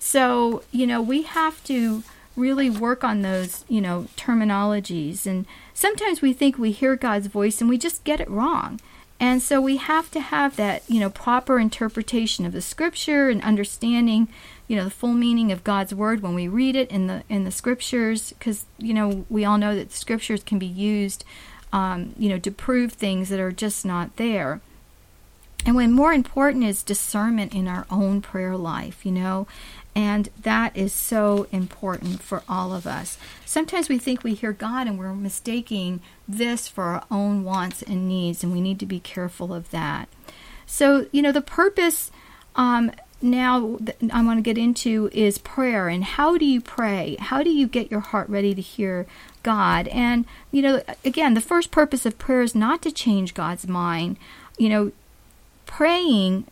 [0.00, 2.02] So, you know, we have to
[2.36, 5.26] really work on those, you know, terminologies.
[5.26, 8.80] And sometimes we think we hear God's voice and we just get it wrong.
[9.20, 13.42] And so we have to have that, you know, proper interpretation of the scripture and
[13.42, 14.28] understanding,
[14.66, 17.44] you know, the full meaning of God's word when we read it in the in
[17.44, 21.24] the scriptures because, you know, we all know that the scriptures can be used
[21.74, 24.60] um, you know, to prove things that are just not there.
[25.66, 29.48] And when more important is discernment in our own prayer life, you know,
[29.94, 33.16] and that is so important for all of us.
[33.44, 38.08] Sometimes we think we hear God and we're mistaking this for our own wants and
[38.08, 40.08] needs, and we need to be careful of that.
[40.66, 42.10] So, you know, the purpose
[42.56, 42.92] um,
[43.24, 43.78] now
[44.12, 47.16] I want to get into is prayer and how do you pray?
[47.18, 49.06] How do you get your heart ready to hear
[49.42, 49.88] God?
[49.88, 54.18] And, you know, again, the first purpose of prayer is not to change God's mind.
[54.58, 54.92] You know,
[55.66, 56.46] praying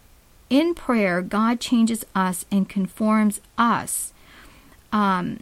[0.52, 4.12] in prayer, God changes us and conforms us
[4.92, 5.40] um,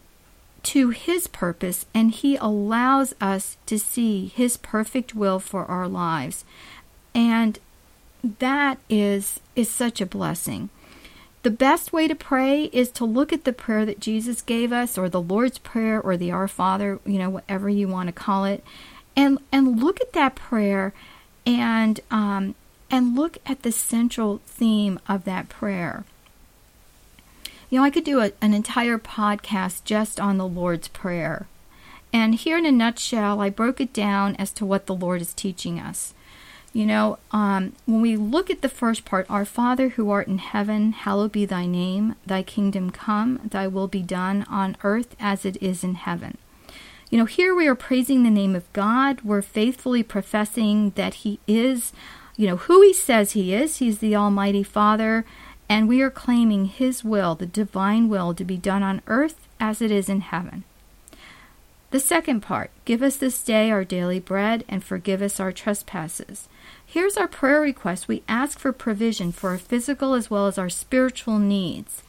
[0.62, 6.44] to His purpose, and He allows us to see His perfect will for our lives.
[7.12, 7.58] And
[8.38, 10.70] that is is such a blessing.
[11.42, 14.96] The best way to pray is to look at the prayer that Jesus gave us,
[14.96, 18.44] or the Lord's Prayer, or the Our Father, you know, whatever you want to call
[18.44, 18.62] it,
[19.16, 20.92] and and look at that prayer,
[21.44, 22.54] and um,
[22.90, 26.04] and look at the central theme of that prayer.
[27.68, 31.46] You know, I could do a, an entire podcast just on the Lord's Prayer.
[32.12, 35.32] And here in a nutshell, I broke it down as to what the Lord is
[35.32, 36.12] teaching us.
[36.72, 40.38] You know, um, when we look at the first part, Our Father who art in
[40.38, 45.44] heaven, hallowed be thy name, thy kingdom come, thy will be done on earth as
[45.44, 46.38] it is in heaven.
[47.10, 49.22] You know, here we are praising the name of God.
[49.22, 51.92] We're faithfully professing that He is
[52.40, 53.76] you know, who he says he is.
[53.76, 55.26] He's the Almighty Father,
[55.68, 59.82] and we are claiming his will, the divine will, to be done on earth as
[59.82, 60.64] it is in heaven.
[61.90, 66.48] The second part Give us this day our daily bread and forgive us our trespasses.
[66.84, 68.08] Here's our prayer request.
[68.08, 72.02] We ask for provision for our physical as well as our spiritual needs.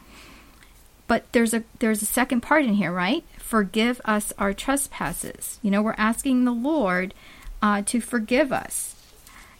[1.08, 3.26] But there's a there's a second part in here, right?
[3.38, 5.60] Forgive us our trespasses.
[5.62, 7.14] You know, we're asking the Lord
[7.62, 8.91] uh, to forgive us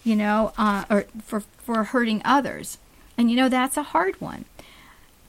[0.04, 2.78] you know, uh, or for, for hurting others.
[3.18, 4.46] And you know, that's a hard one.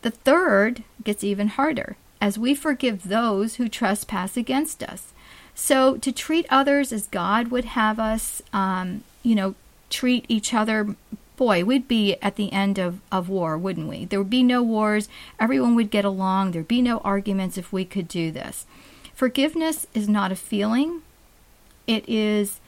[0.02, 5.12] The third gets even harder as we forgive those who trespass against us.
[5.54, 9.54] So to treat others as God would have us, um, you know,
[9.90, 10.96] treat each other,
[11.36, 14.04] boy, we'd be at the end of, of war, wouldn't we?
[14.04, 15.08] There would be no wars.
[15.38, 16.52] Everyone would get along.
[16.52, 18.66] There'd be no arguments if we could do this.
[19.14, 21.02] Forgiveness is not a feeling,
[21.86, 22.60] it is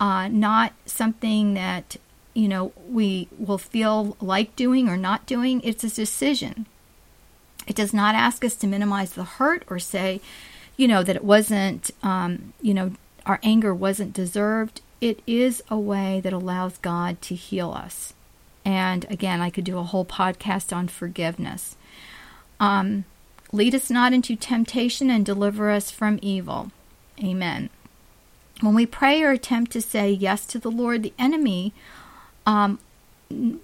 [0.00, 1.96] uh, not something that
[2.34, 5.60] you know we will feel like doing or not doing.
[5.62, 6.66] It's a decision.
[7.66, 10.22] It does not ask us to minimize the hurt or say,
[10.76, 12.92] you know, that it wasn't, um, you know,
[13.26, 14.80] our anger wasn't deserved.
[15.02, 18.14] It is a way that allows God to heal us.
[18.64, 21.76] And again, I could do a whole podcast on forgiveness.
[22.58, 23.04] Um,
[23.52, 26.72] lead us not into temptation and deliver us from evil.
[27.22, 27.68] Amen
[28.60, 31.72] when we pray or attempt to say yes to the Lord, the enemy
[32.46, 32.78] um,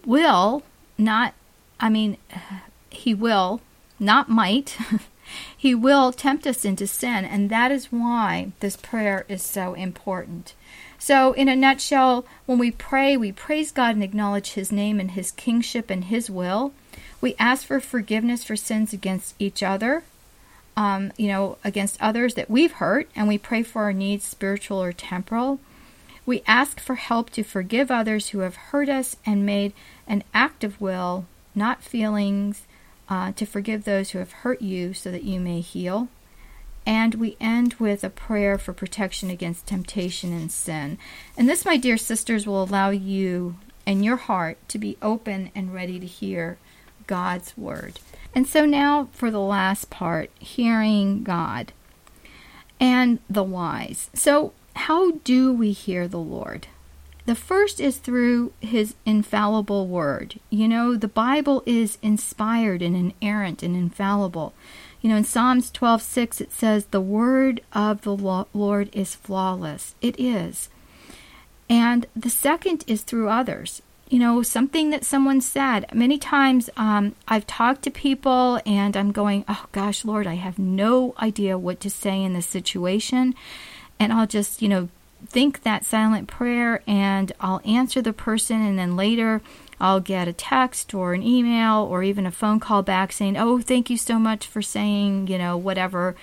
[0.05, 0.63] will
[0.97, 1.35] not,
[1.81, 2.17] I mean,
[2.91, 3.61] he will,
[3.99, 4.77] not might,
[5.57, 7.25] he will tempt us into sin.
[7.25, 10.55] And that is why this prayer is so important.
[10.99, 15.11] So, in a nutshell, when we pray, we praise God and acknowledge His name and
[15.11, 16.73] His kingship and His will.
[17.21, 20.05] We ask for forgiveness for sins against each other
[20.77, 24.83] um, you know, against others that we've hurt, and we pray for our needs, spiritual
[24.83, 25.61] or temporal.
[26.27, 29.73] We ask for help to forgive others who have hurt us and made
[30.07, 32.63] an act of will, not feelings,
[33.09, 36.09] uh, to forgive those who have hurt you so that you may heal.
[36.87, 40.99] And we end with a prayer for protection against temptation and sin.
[41.37, 43.57] And this, my dear sisters, will allow you
[43.87, 46.59] and your heart to be open and ready to hear
[47.07, 48.01] God's word.
[48.35, 51.73] And so now for the last part hearing God
[52.81, 54.11] and the wise.
[54.15, 56.67] So, how do we hear the Lord?
[57.27, 60.41] The first is through his infallible word.
[60.51, 64.53] You know, the Bible is inspired and inerrant and infallible.
[65.01, 68.17] You know, in Psalms 12:6 it says the word of the
[68.53, 69.95] Lord is flawless.
[70.03, 70.69] It is.
[71.71, 75.87] And the second is through others you know, something that someone said.
[75.95, 80.59] Many times um, I've talked to people and I'm going, oh gosh, Lord, I have
[80.59, 83.35] no idea what to say in this situation.
[83.99, 84.89] And I'll just, you know,
[85.27, 89.41] think that silent prayer and I'll answer the person, and then later
[89.81, 93.61] I'll get a text or an email or even a phone call back saying, Oh,
[93.61, 96.15] thank you so much for saying, you know, whatever.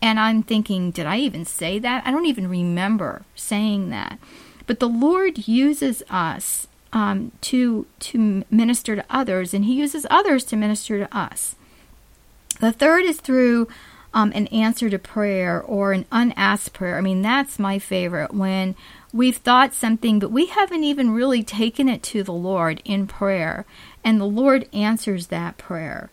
[0.00, 2.06] And I'm thinking, Did I even say that?
[2.06, 4.18] I don't even remember saying that.
[4.66, 10.44] But the Lord uses us um, to to minister to others, and He uses others
[10.44, 11.56] to minister to us.
[12.60, 13.68] The third is through
[14.14, 16.98] um, an answer to prayer or an unasked prayer.
[16.98, 18.74] I mean, that's my favorite when
[19.12, 23.64] we've thought something, but we haven't even really taken it to the Lord in prayer,
[24.04, 26.10] and the Lord answers that prayer.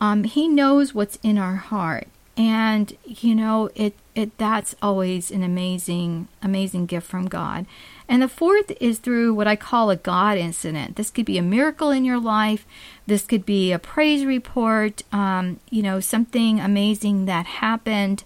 [0.00, 3.94] Um, he knows what's in our heart, and you know it.
[4.14, 7.64] It that's always an amazing, amazing gift from God.
[8.12, 10.96] And the fourth is through what I call a God incident.
[10.96, 12.66] This could be a miracle in your life.
[13.06, 15.02] This could be a praise report.
[15.14, 18.22] Um, you know, something amazing that happened.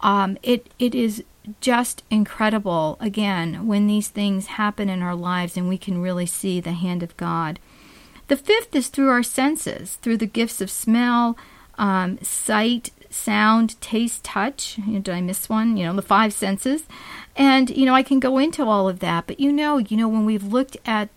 [0.00, 1.22] Um, it it is
[1.60, 6.58] just incredible again when these things happen in our lives and we can really see
[6.58, 7.60] the hand of God.
[8.26, 11.38] The fifth is through our senses, through the gifts of smell,
[11.78, 14.78] um, sight, sound, taste, touch.
[14.78, 15.76] You know, did I miss one?
[15.76, 16.84] You know, the five senses.
[17.36, 19.26] And, you know, I can go into all of that.
[19.26, 21.08] But, you know, you know, when we've looked at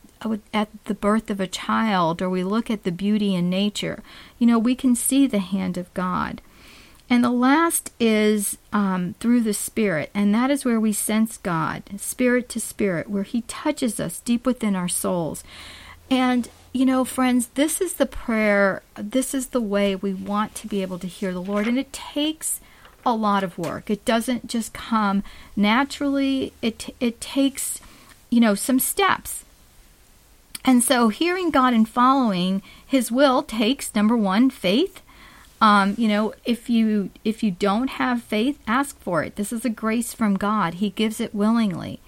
[0.54, 4.04] at the birth of a child or we look at the beauty in nature,
[4.38, 6.42] you know, we can see the hand of God.
[7.10, 11.84] And the last is um, through the Spirit, and that is where we sense God,
[11.98, 15.44] spirit to spirit, where He touches us deep within our souls.
[16.10, 20.68] And you know, friends, this is the prayer, this is the way we want to
[20.68, 21.68] be able to hear the Lord.
[21.68, 22.62] And it takes
[23.06, 23.90] a lot of work.
[23.90, 25.24] It doesn't just come
[25.56, 27.82] naturally, it, it takes,
[28.30, 29.44] you know, some steps.
[30.64, 35.02] And so hearing God and following his will takes number 1 faith.
[35.60, 39.36] Um, you know, if you if you don't have faith, ask for it.
[39.36, 40.76] This is a grace from God.
[40.76, 42.00] He gives it willingly.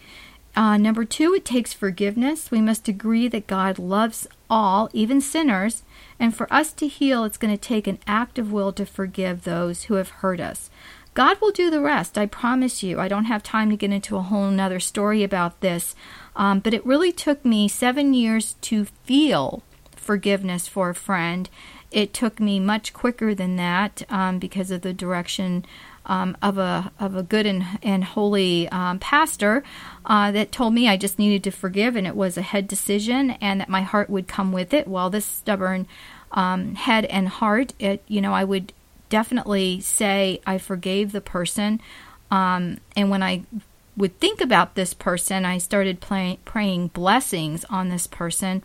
[0.55, 2.49] Uh, number two, it takes forgiveness.
[2.49, 5.81] We must agree that God loves all, even sinners,
[6.19, 9.43] and for us to heal, it's going to take an act of will to forgive
[9.43, 10.69] those who have hurt us.
[11.15, 12.99] God will do the rest, I promise you.
[12.99, 15.95] I don't have time to get into a whole nother story about this,
[16.35, 19.63] um, but it really took me seven years to feel
[19.95, 21.49] forgiveness for a friend.
[21.93, 25.63] It took me much quicker than that um, because of the direction
[26.05, 29.63] um, of a of a good and and holy um, pastor
[30.05, 33.31] uh, that told me I just needed to forgive, and it was a head decision,
[33.31, 34.87] and that my heart would come with it.
[34.87, 35.87] Well, this stubborn
[36.31, 38.73] um, head and heart, it you know I would
[39.09, 41.79] definitely say I forgave the person,
[42.31, 43.43] um, and when I
[43.95, 48.63] would think about this person, I started play, praying blessings on this person,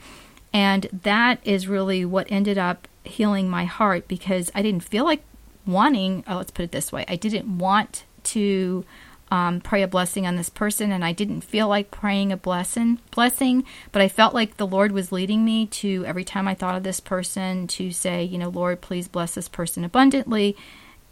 [0.52, 5.22] and that is really what ended up healing my heart because I didn't feel like
[5.66, 8.84] wanting, oh, let's put it this way, I didn't want to
[9.30, 12.98] um, pray a blessing on this person, and I didn't feel like praying a blessing,
[13.10, 16.74] blessing, but I felt like the Lord was leading me to every time I thought
[16.74, 20.56] of this person to say, you know, Lord, please bless this person abundantly,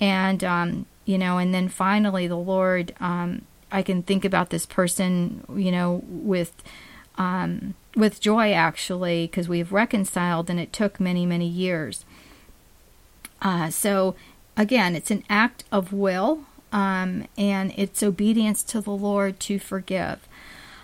[0.01, 4.67] and um, you know, and then finally, the Lord, um, I can think about this
[4.67, 6.53] person, you know, with
[7.19, 12.05] um, with joy actually, because we've reconciled, and it took many many years.
[13.43, 14.15] Uh, so
[14.57, 20.29] again, it's an act of will um, and it's obedience to the Lord to forgive.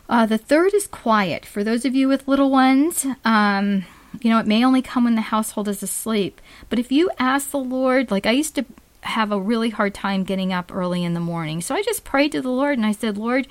[0.08, 1.46] Uh, the third is quiet.
[1.46, 3.84] For those of you with little ones, um,
[4.20, 6.40] you know, it may only come when the household is asleep.
[6.68, 8.64] But if you ask the Lord, like I used to
[9.02, 11.60] have a really hard time getting up early in the morning.
[11.60, 13.46] So I just prayed to the Lord and I said, Lord,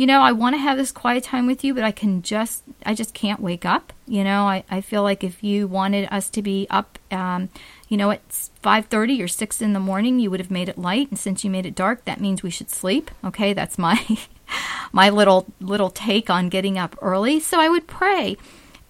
[0.00, 2.62] you know, I want to have this quiet time with you, but I can just,
[2.86, 3.92] I just can't wake up.
[4.06, 7.50] You know, I, I feel like if you wanted us to be up, um,
[7.90, 11.10] you know, at 5:30 or 6 in the morning, you would have made it light,
[11.10, 13.10] and since you made it dark, that means we should sleep.
[13.22, 14.00] Okay, that's my
[14.92, 17.38] my little little take on getting up early.
[17.38, 18.38] So I would pray.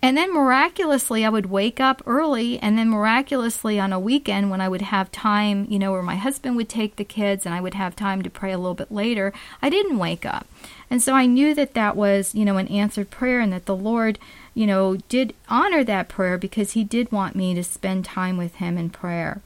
[0.03, 4.61] And then miraculously, I would wake up early, and then miraculously on a weekend when
[4.61, 7.61] I would have time, you know, where my husband would take the kids and I
[7.61, 10.46] would have time to pray a little bit later, I didn't wake up.
[10.88, 13.76] And so I knew that that was, you know, an answered prayer and that the
[13.76, 14.18] Lord
[14.55, 18.57] you know, did honor that prayer because he did want me to spend time with
[18.57, 19.40] him in prayer.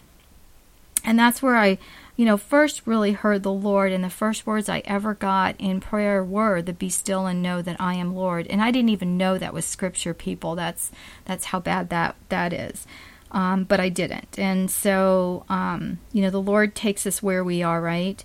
[1.05, 1.79] And that's where I,
[2.17, 5.81] you know, first really heard the Lord, and the first words I ever got in
[5.81, 9.17] prayer were the "Be still and know that I am Lord." And I didn't even
[9.17, 10.55] know that was Scripture, people.
[10.55, 10.91] That's
[11.25, 12.87] that's how bad that that is.
[13.31, 17.63] Um, but I didn't, and so um, you know, the Lord takes us where we
[17.63, 17.81] are.
[17.81, 18.25] Right.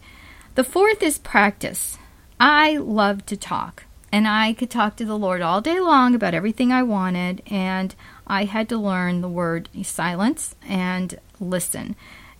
[0.55, 1.97] The fourth is practice.
[2.39, 6.33] I love to talk and I could talk to the Lord all day long about
[6.33, 7.93] everything I wanted, and
[8.25, 11.95] I had to learn the word silence and listen.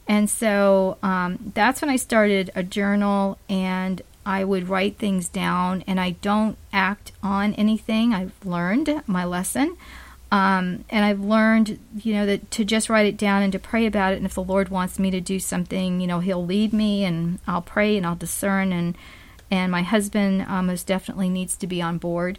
[0.10, 5.84] And so um, that's when I started a journal, and I would write things down
[5.88, 8.14] and I don't act on anything.
[8.14, 9.78] I've learned my lesson.
[10.32, 13.88] Um, and I've learned, you know, that to just write it down and to pray
[13.88, 14.18] about it.
[14.18, 17.39] And if the Lord wants me to do something, you know, He'll lead me, and
[17.47, 18.72] I'll pray and I'll discern.
[18.72, 18.95] And
[19.49, 22.38] and my husband uh, most definitely needs to be on board.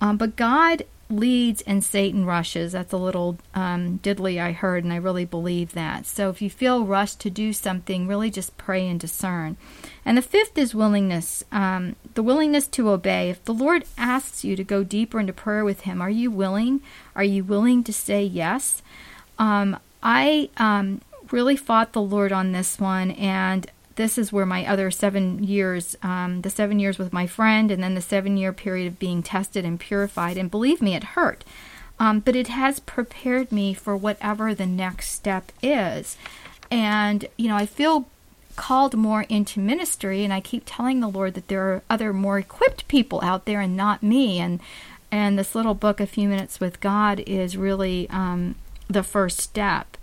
[0.00, 2.72] Um, but God leads and Satan rushes.
[2.72, 6.06] That's a little um, diddly I heard, and I really believe that.
[6.06, 9.56] So if you feel rushed to do something, really just pray and discern.
[10.04, 13.30] And the fifth is willingness um, the willingness to obey.
[13.30, 16.80] If the Lord asks you to go deeper into prayer with Him, are you willing?
[17.14, 18.82] Are you willing to say yes?
[19.38, 21.00] Um, I um,
[21.30, 25.96] really fought the Lord on this one, and this is where my other seven years,
[26.02, 29.24] um, the seven years with my friend, and then the seven year period of being
[29.24, 30.38] tested and purified.
[30.38, 31.44] And believe me, it hurt.
[31.98, 36.16] Um, but it has prepared me for whatever the next step is.
[36.70, 38.06] And, you know, I feel
[38.54, 42.38] called more into ministry, and I keep telling the Lord that there are other more
[42.38, 44.38] equipped people out there and not me.
[44.38, 44.60] And,
[45.10, 48.54] and this little book, A Few Minutes with God, is really um,
[48.86, 49.96] the first step.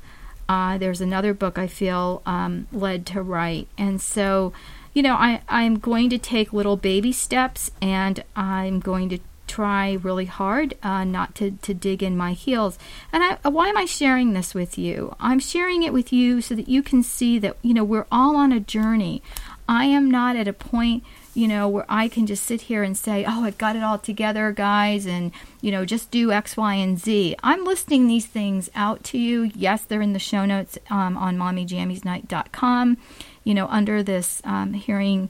[0.47, 3.67] Uh, there's another book I feel um, led to write.
[3.77, 4.53] And so,
[4.93, 9.93] you know, I, I'm going to take little baby steps and I'm going to try
[9.93, 12.77] really hard uh, not to, to dig in my heels.
[13.11, 15.15] And I, why am I sharing this with you?
[15.19, 18.35] I'm sharing it with you so that you can see that, you know, we're all
[18.35, 19.21] on a journey.
[19.67, 21.03] I am not at a point
[21.35, 23.99] you know, where I can just sit here and say, oh, I've got it all
[23.99, 27.35] together, guys, and, you know, just do X, Y, and Z.
[27.43, 29.51] I'm listing these things out to you.
[29.53, 32.97] Yes, they're in the show notes um, on mommyjammiesnight.com,
[33.43, 35.29] you know, under this um, Hearing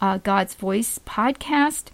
[0.00, 1.86] uh, God's Voice podcast.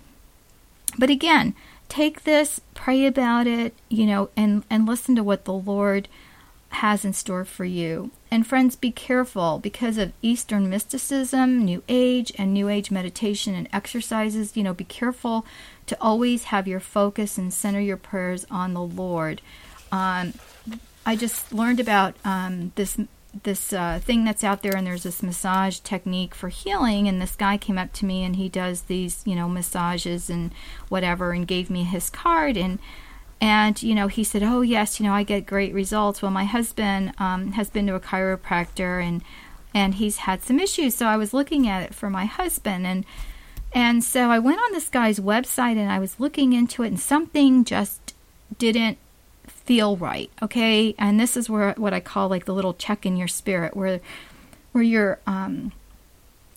[0.98, 1.54] But again,
[1.88, 6.08] take this, pray about it, you know, and, and listen to what the Lord
[6.74, 8.10] has in store for you.
[8.30, 13.68] And friends, be careful because of Eastern mysticism, New Age, and New Age meditation and
[13.72, 14.56] exercises.
[14.56, 15.44] You know, be careful
[15.86, 19.42] to always have your focus and center your prayers on the Lord.
[19.90, 20.34] Um,
[21.04, 22.98] I just learned about um, this
[23.44, 27.08] this uh, thing that's out there, and there's this massage technique for healing.
[27.08, 30.52] And this guy came up to me, and he does these, you know, massages and
[30.88, 32.78] whatever, and gave me his card and
[33.42, 36.22] and, you know, he said, Oh, yes, you know, I get great results.
[36.22, 39.20] Well, my husband um, has been to a chiropractor and
[39.74, 40.94] and he's had some issues.
[40.94, 43.04] So I was looking at it for my husband and
[43.74, 47.00] and so I went on this guy's website and I was looking into it and
[47.00, 48.14] something just
[48.58, 48.98] didn't
[49.48, 50.30] feel right.
[50.40, 50.94] Okay.
[50.96, 53.98] And this is where what I call like the little check in your spirit where
[54.70, 55.72] where you're um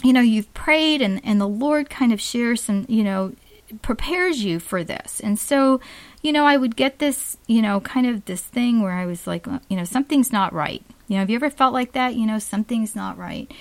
[0.04, 3.34] you know, you've prayed and, and the Lord kind of shares some, you know,
[3.82, 5.20] prepares you for this.
[5.20, 5.80] And so
[6.26, 9.28] you know, I would get this, you know, kind of this thing where I was
[9.28, 10.84] like, you know, something's not right.
[11.08, 12.16] You know, have you ever felt like that?
[12.16, 13.52] You know, something's not right.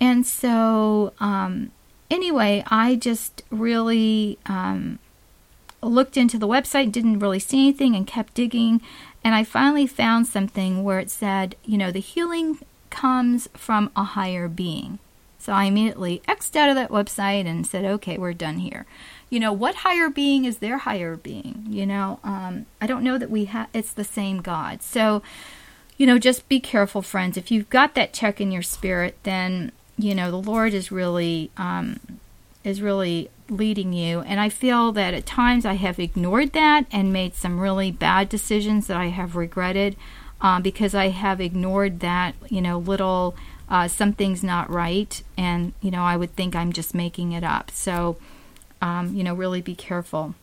[0.00, 1.70] And so, um,
[2.10, 4.98] anyway, I just really um,
[5.80, 8.80] looked into the website, didn't really see anything, and kept digging.
[9.22, 12.58] And I finally found something where it said, you know, the healing
[12.90, 14.98] comes from a higher being.
[15.38, 18.86] So I immediately X'd out of that website and said, okay, we're done here
[19.30, 22.18] you know what higher being is their higher being you know?
[22.24, 24.82] Um, i don't know that we have it's the same god.
[24.82, 25.22] So
[25.96, 27.36] you know just be careful friends.
[27.36, 31.50] If you've got that check in your spirit then you know the lord is really
[31.56, 32.00] um,
[32.64, 34.20] is really leading you.
[34.20, 38.28] And i feel that at times i have ignored that and made some really bad
[38.28, 39.96] decisions that i have regretted
[40.40, 43.34] um, because i have ignored that you know little
[43.70, 45.22] uh, something's not right.
[45.36, 47.70] And you know i would think i'm just making it up.
[47.70, 48.16] So
[48.80, 50.34] um, you know, really be careful.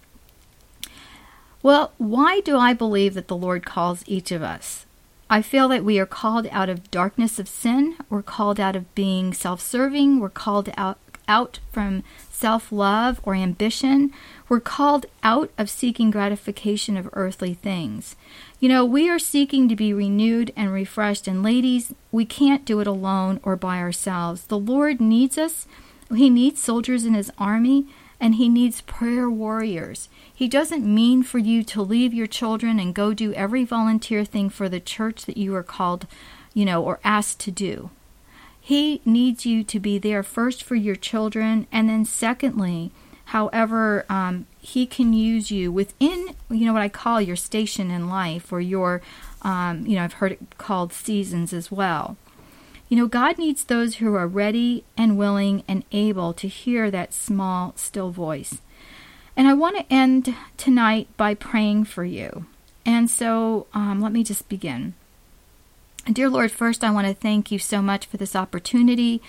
[1.65, 4.86] Well, why do I believe that the Lord calls each of us?
[5.29, 7.95] I feel that we are called out of darkness of sin.
[8.09, 10.19] We're called out of being self serving.
[10.19, 14.11] We're called out, out from self love or ambition.
[14.47, 18.15] We're called out of seeking gratification of earthly things.
[18.59, 21.27] You know, we are seeking to be renewed and refreshed.
[21.27, 24.45] And ladies, we can't do it alone or by ourselves.
[24.45, 25.67] The Lord needs us.
[26.13, 27.88] He needs soldiers in His army
[28.20, 30.09] and He needs prayer warriors.
[30.34, 34.49] He doesn't mean for you to leave your children and go do every volunteer thing
[34.49, 36.07] for the church that you are called,
[36.53, 37.89] you know, or asked to do.
[38.59, 42.91] He needs you to be there first for your children, and then secondly,
[43.26, 48.09] however, um, He can use you within, you know, what I call your station in
[48.09, 49.01] life or your,
[49.43, 52.18] um, you know, I've heard it called seasons as well.
[52.95, 57.13] You know, God needs those who are ready and willing and able to hear that
[57.13, 58.61] small, still voice.
[59.35, 62.45] And I want to end tonight by praying for you.
[62.85, 64.93] And so um, let me just begin.
[66.09, 69.21] Dear Lord, first I want to thank you so much for this opportunity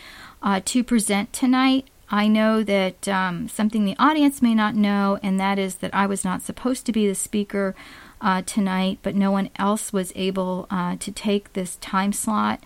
[0.44, 1.88] uh, to present tonight.
[2.08, 6.06] I know that um, something the audience may not know, and that is that I
[6.06, 7.74] was not supposed to be the speaker
[8.20, 12.62] uh, tonight, but no one else was able uh, to take this time slot.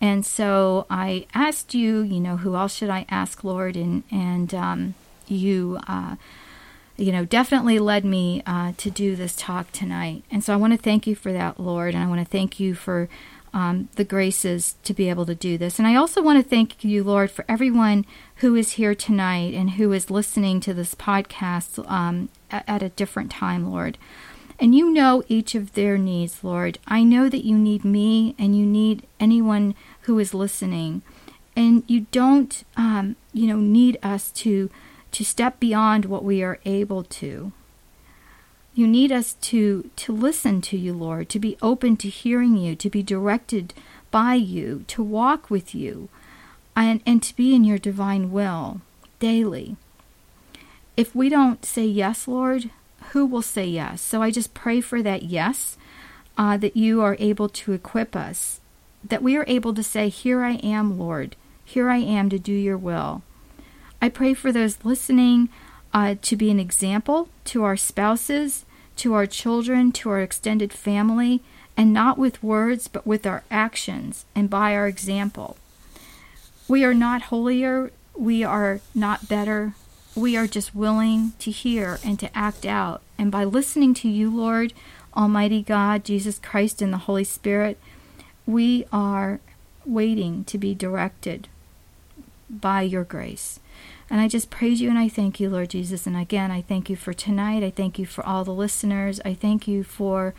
[0.00, 3.76] And so I asked you, you know, who else should I ask, Lord?
[3.76, 4.94] And and um,
[5.26, 6.16] you, uh,
[6.96, 10.24] you know, definitely led me uh, to do this talk tonight.
[10.30, 11.94] And so I want to thank you for that, Lord.
[11.94, 13.08] And I want to thank you for
[13.52, 15.78] um, the graces to be able to do this.
[15.78, 18.04] And I also want to thank you, Lord, for everyone
[18.36, 22.90] who is here tonight and who is listening to this podcast um, at, at a
[22.90, 23.98] different time, Lord.
[24.60, 26.78] And you know each of their needs, Lord.
[26.86, 31.02] I know that you need me and you need anyone who is listening.
[31.54, 34.70] And you don't, um, you know, need us to
[35.10, 37.52] to step beyond what we are able to.
[38.74, 42.76] You need us to to listen to you, Lord, to be open to hearing you,
[42.76, 43.74] to be directed
[44.10, 46.08] by you, to walk with you,
[46.76, 48.80] and, and to be in your divine will
[49.18, 49.76] daily.
[50.96, 52.70] If we don't say yes, Lord,
[53.12, 54.00] who will say yes?
[54.00, 55.76] So I just pray for that yes,
[56.36, 58.60] uh, that you are able to equip us,
[59.04, 61.36] that we are able to say, Here I am, Lord.
[61.64, 63.22] Here I am to do your will.
[64.00, 65.48] I pray for those listening
[65.92, 68.64] uh, to be an example to our spouses,
[68.96, 71.42] to our children, to our extended family,
[71.76, 75.56] and not with words, but with our actions and by our example.
[76.66, 79.74] We are not holier, we are not better,
[80.14, 83.02] we are just willing to hear and to act out.
[83.18, 84.72] And by listening to you, Lord,
[85.16, 87.78] Almighty God, Jesus Christ, and the Holy Spirit,
[88.46, 89.40] we are
[89.84, 91.48] waiting to be directed
[92.48, 93.60] by your grace.
[94.10, 96.06] And I just praise you and I thank you, Lord Jesus.
[96.06, 97.62] And again, I thank you for tonight.
[97.62, 99.20] I thank you for all the listeners.
[99.24, 100.34] I thank you for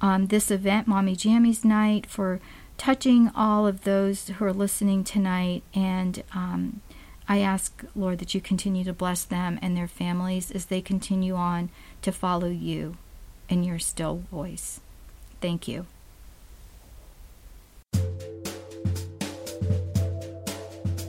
[0.00, 2.38] um, this event, Mommy Jammies Night, for
[2.76, 5.64] touching all of those who are listening tonight.
[5.74, 6.80] And um,
[7.28, 11.34] I ask, Lord, that you continue to bless them and their families as they continue
[11.34, 11.68] on
[12.00, 12.96] to follow you
[13.50, 14.80] in your still voice.
[15.42, 15.86] Thank you.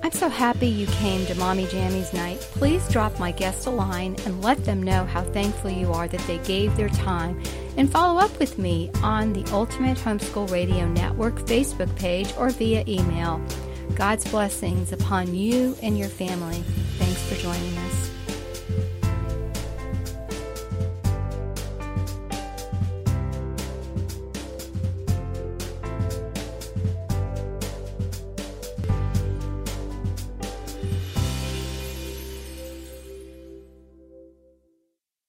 [0.04, 2.40] I'm so happy you came to Mommy Jammies Night.
[2.40, 6.26] Please drop my guest a line and let them know how thankful you are that
[6.28, 7.42] they gave their time.
[7.78, 12.84] And follow up with me on the Ultimate Homeschool Radio Network Facebook page or via
[12.88, 13.42] email.
[14.00, 16.64] God's blessings upon you and your family.
[16.98, 17.99] Thanks for joining us.